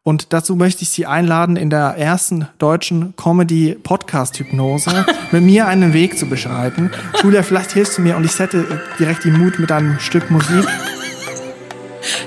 [0.07, 6.17] Und dazu möchte ich Sie einladen, in der ersten deutschen Comedy-Podcast-Hypnose mit mir einen Weg
[6.17, 6.93] zu beschreiten.
[7.25, 8.65] Julia, vielleicht hilfst du mir und ich hätte
[9.01, 10.65] direkt den Mut mit einem Stück Musik.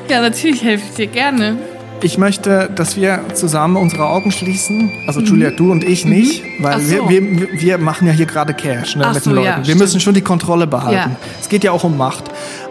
[0.10, 1.56] ja, natürlich helfe ich dir gerne.
[2.02, 4.92] Ich möchte, dass wir zusammen unsere Augen schließen.
[5.08, 6.86] Also Julia, du und ich nicht, weil Mhm.
[6.86, 7.10] So.
[7.10, 9.48] wir, wir, wir machen ja hier gerade Cash ne, mit so, den Leuten.
[9.48, 9.80] ja, wir stimmt.
[9.80, 11.12] müssen schon die Kontrolle behalten.
[11.12, 11.16] Ja.
[11.40, 12.26] Es geht ja auch um Macht.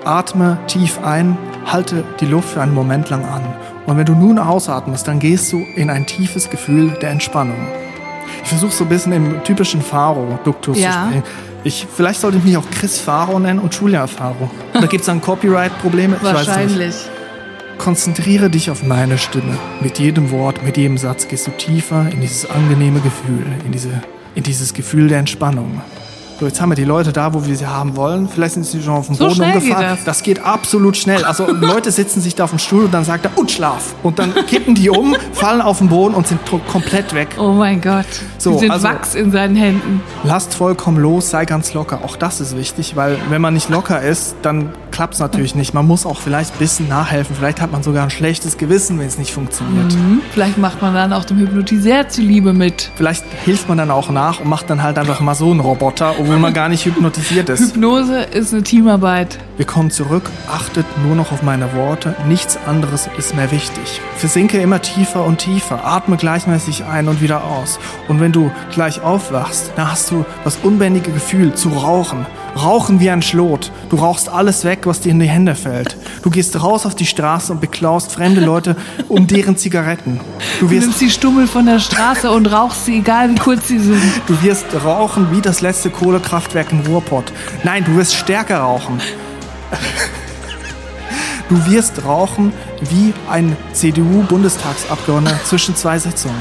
[0.04, 3.42] Atme tief ein, halte die Luft für einen Moment lang an.
[3.89, 7.57] Und wenn du nun ausatmest, dann gehst du in ein tiefes Gefühl der Entspannung.
[8.43, 10.91] Ich versuche so ein bisschen im typischen Faro-Duktus Ja.
[10.91, 11.22] zu sprechen.
[11.64, 14.51] Ich, vielleicht sollte ich mich auch Chris Faro nennen und Julia Faro.
[14.74, 16.16] Da gibt es dann Copyright-Probleme.
[16.16, 16.57] Ich weiß es nicht.
[16.57, 16.95] Wahrscheinlich.
[17.78, 19.57] Konzentriere dich auf meine Stimme.
[19.80, 24.03] Mit jedem Wort, mit jedem Satz gehst du tiefer in dieses angenehme Gefühl, in, diese,
[24.34, 25.80] in dieses Gefühl der Entspannung.
[26.41, 28.28] So, jetzt haben wir die Leute da, wo wir sie haben wollen.
[28.28, 29.99] Vielleicht sind sie schon auf dem So Boden schnell geht umgefallen.
[30.05, 30.22] das.
[30.22, 31.24] geht absolut schnell.
[31.24, 33.97] Also Leute sitzen sich da auf dem Stuhl und dann sagt er, und schlaf.
[34.05, 36.39] Und dann kippen die um, fallen auf den Boden und sind
[36.70, 37.30] komplett weg.
[37.41, 38.07] Oh mein Gott.
[38.39, 40.01] So, die sind also- Wachs in seinen Händen.
[40.22, 42.03] Lasst vollkommen los, sei ganz locker.
[42.05, 45.74] Auch das ist wichtig, weil wenn man nicht locker ist, dann klappt es natürlich nicht.
[45.74, 47.36] Man muss auch vielleicht ein bisschen nachhelfen.
[47.36, 49.92] Vielleicht hat man sogar ein schlechtes Gewissen, wenn es nicht funktioniert.
[49.92, 50.22] Hm?
[50.32, 52.90] Vielleicht macht man dann auch dem Hypnotiseur zuliebe mit.
[52.96, 56.14] Vielleicht hilft man dann auch nach und macht dann halt einfach mal so einen Roboter,
[56.18, 57.61] obwohl man gar nicht hypnotisiert ist.
[57.61, 59.38] Hypnose ist eine Teamarbeit.
[59.57, 64.01] Wir kommen zurück, achtet nur noch auf meine Worte, nichts anderes ist mehr wichtig.
[64.16, 67.78] Versinke immer tiefer und tiefer, atme gleichmäßig ein und wieder aus.
[68.09, 72.26] Und wenn du gleich aufwachst, dann hast du das unbändige Gefühl zu rauchen.
[72.62, 73.70] Rauchen wie ein Schlot.
[73.90, 75.96] Du rauchst alles weg, was dir in die Hände fällt.
[76.22, 78.76] Du gehst raus auf die Straße und beklaust fremde Leute
[79.09, 80.20] um deren Zigaretten.
[80.61, 83.68] Du Du wirst nimmst die Stummel von der Straße und rauchst sie, egal wie kurz
[83.68, 84.02] sie sind.
[84.26, 87.32] Du wirst rauchen wie das letzte Kohlekraftwerk in Ruhrpott.
[87.64, 89.00] Nein, du wirst stärker rauchen.
[91.48, 92.52] Du wirst rauchen
[92.90, 96.36] wie ein CDU-Bundestagsabgeordneter zwischen zwei Sitzungen.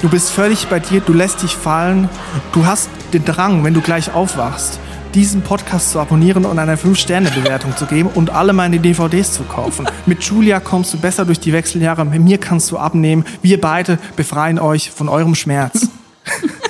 [0.00, 2.08] Du bist völlig bei dir, du lässt dich fallen.
[2.52, 4.80] Du hast den Drang, wenn du gleich aufwachst,
[5.14, 9.86] diesen Podcast zu abonnieren und eine 5-Sterne-Bewertung zu geben und alle meine DVDs zu kaufen.
[10.06, 13.24] Mit Julia kommst du besser durch die Wechseljahre, mit mir kannst du abnehmen.
[13.42, 15.88] Wir beide befreien euch von eurem Schmerz.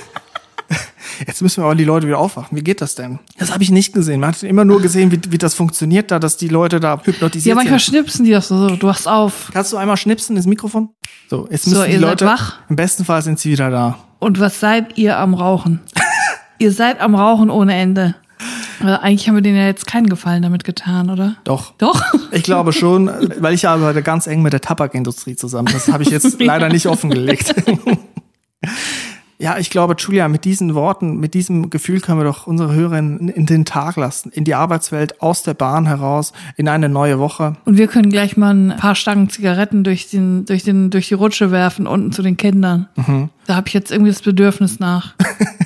[1.27, 2.57] Jetzt müssen wir aber die Leute wieder aufwachen.
[2.57, 3.19] Wie geht das denn?
[3.37, 4.19] Das habe ich nicht gesehen.
[4.19, 7.51] Man hat immer nur gesehen, wie, wie das funktioniert da, dass die Leute da hypnotisiert
[7.51, 7.89] Ja, manchmal sind.
[7.95, 9.49] schnipsen die das so, so, du wachst auf.
[9.53, 10.89] Kannst du einmal schnipsen ins Mikrofon?
[11.29, 12.25] So, jetzt So, müssen die ihr seid Leute.
[12.25, 12.57] wach?
[12.67, 13.99] Im besten Fall sind sie wieder da.
[14.19, 15.81] Und was seid ihr am Rauchen?
[16.57, 18.15] ihr seid am Rauchen ohne Ende.
[18.79, 21.35] Aber eigentlich haben wir denen ja jetzt keinen Gefallen damit getan, oder?
[21.43, 21.73] Doch.
[21.77, 22.01] Doch?
[22.31, 25.69] Ich glaube schon, weil ich arbeite ganz eng mit der Tabakindustrie zusammen.
[25.71, 27.55] Das habe ich jetzt leider nicht offengelegt.
[29.43, 33.27] Ja, ich glaube, Julia, mit diesen Worten, mit diesem Gefühl können wir doch unsere Hörerinnen
[33.27, 37.57] in den Tag lassen, in die Arbeitswelt, aus der Bahn heraus, in eine neue Woche.
[37.65, 41.15] Und wir können gleich mal ein paar Stangen Zigaretten durch, den, durch, den, durch die
[41.15, 42.87] Rutsche werfen, unten zu den Kindern.
[43.45, 45.13] Da habe ich jetzt irgendwie das Bedürfnis nach.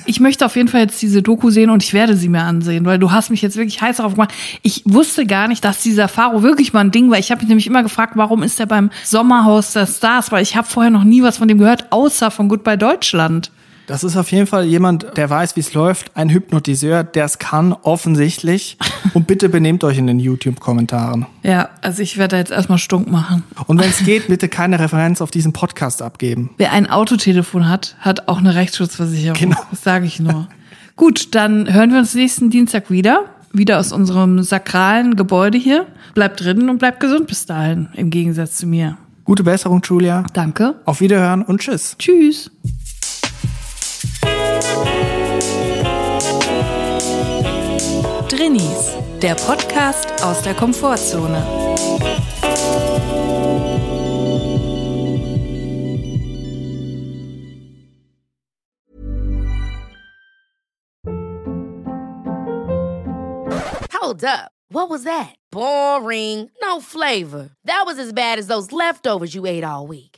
[0.08, 2.86] Ich möchte auf jeden Fall jetzt diese Doku sehen und ich werde sie mir ansehen,
[2.86, 4.32] weil du hast mich jetzt wirklich heiß darauf gemacht.
[4.62, 7.18] Ich wusste gar nicht, dass dieser Faro wirklich mal ein Ding war.
[7.18, 10.32] Ich habe mich nämlich immer gefragt, warum ist er beim Sommerhaus der Stars?
[10.32, 13.50] Weil ich habe vorher noch nie was von dem gehört, außer von Goodbye Deutschland.
[13.88, 16.14] Das ist auf jeden Fall jemand, der weiß, wie es läuft.
[16.14, 18.76] Ein Hypnotiseur, der es kann, offensichtlich.
[19.14, 21.24] Und bitte benehmt euch in den YouTube-Kommentaren.
[21.42, 23.44] Ja, also ich werde da jetzt erstmal stunk machen.
[23.66, 26.50] Und wenn es geht, bitte keine Referenz auf diesen Podcast abgeben.
[26.58, 29.38] Wer ein Autotelefon hat, hat auch eine Rechtsschutzversicherung.
[29.38, 29.58] Genau.
[29.70, 30.48] Das sage ich nur.
[30.96, 33.24] Gut, dann hören wir uns nächsten Dienstag wieder.
[33.54, 35.86] Wieder aus unserem sakralen Gebäude hier.
[36.12, 38.98] Bleibt drin und bleibt gesund bis dahin, im Gegensatz zu mir.
[39.24, 40.26] Gute Besserung, Julia.
[40.34, 40.74] Danke.
[40.84, 41.96] Auf Wiederhören und tschüss.
[41.98, 42.50] Tschüss.
[48.28, 51.42] Drinnies, der Podcast aus der Komfortzone.
[63.92, 64.50] Hold up.
[64.70, 65.34] What was that?
[65.50, 66.50] Boring.
[66.62, 67.50] No flavor.
[67.64, 70.17] That was as bad as those leftovers you ate all week.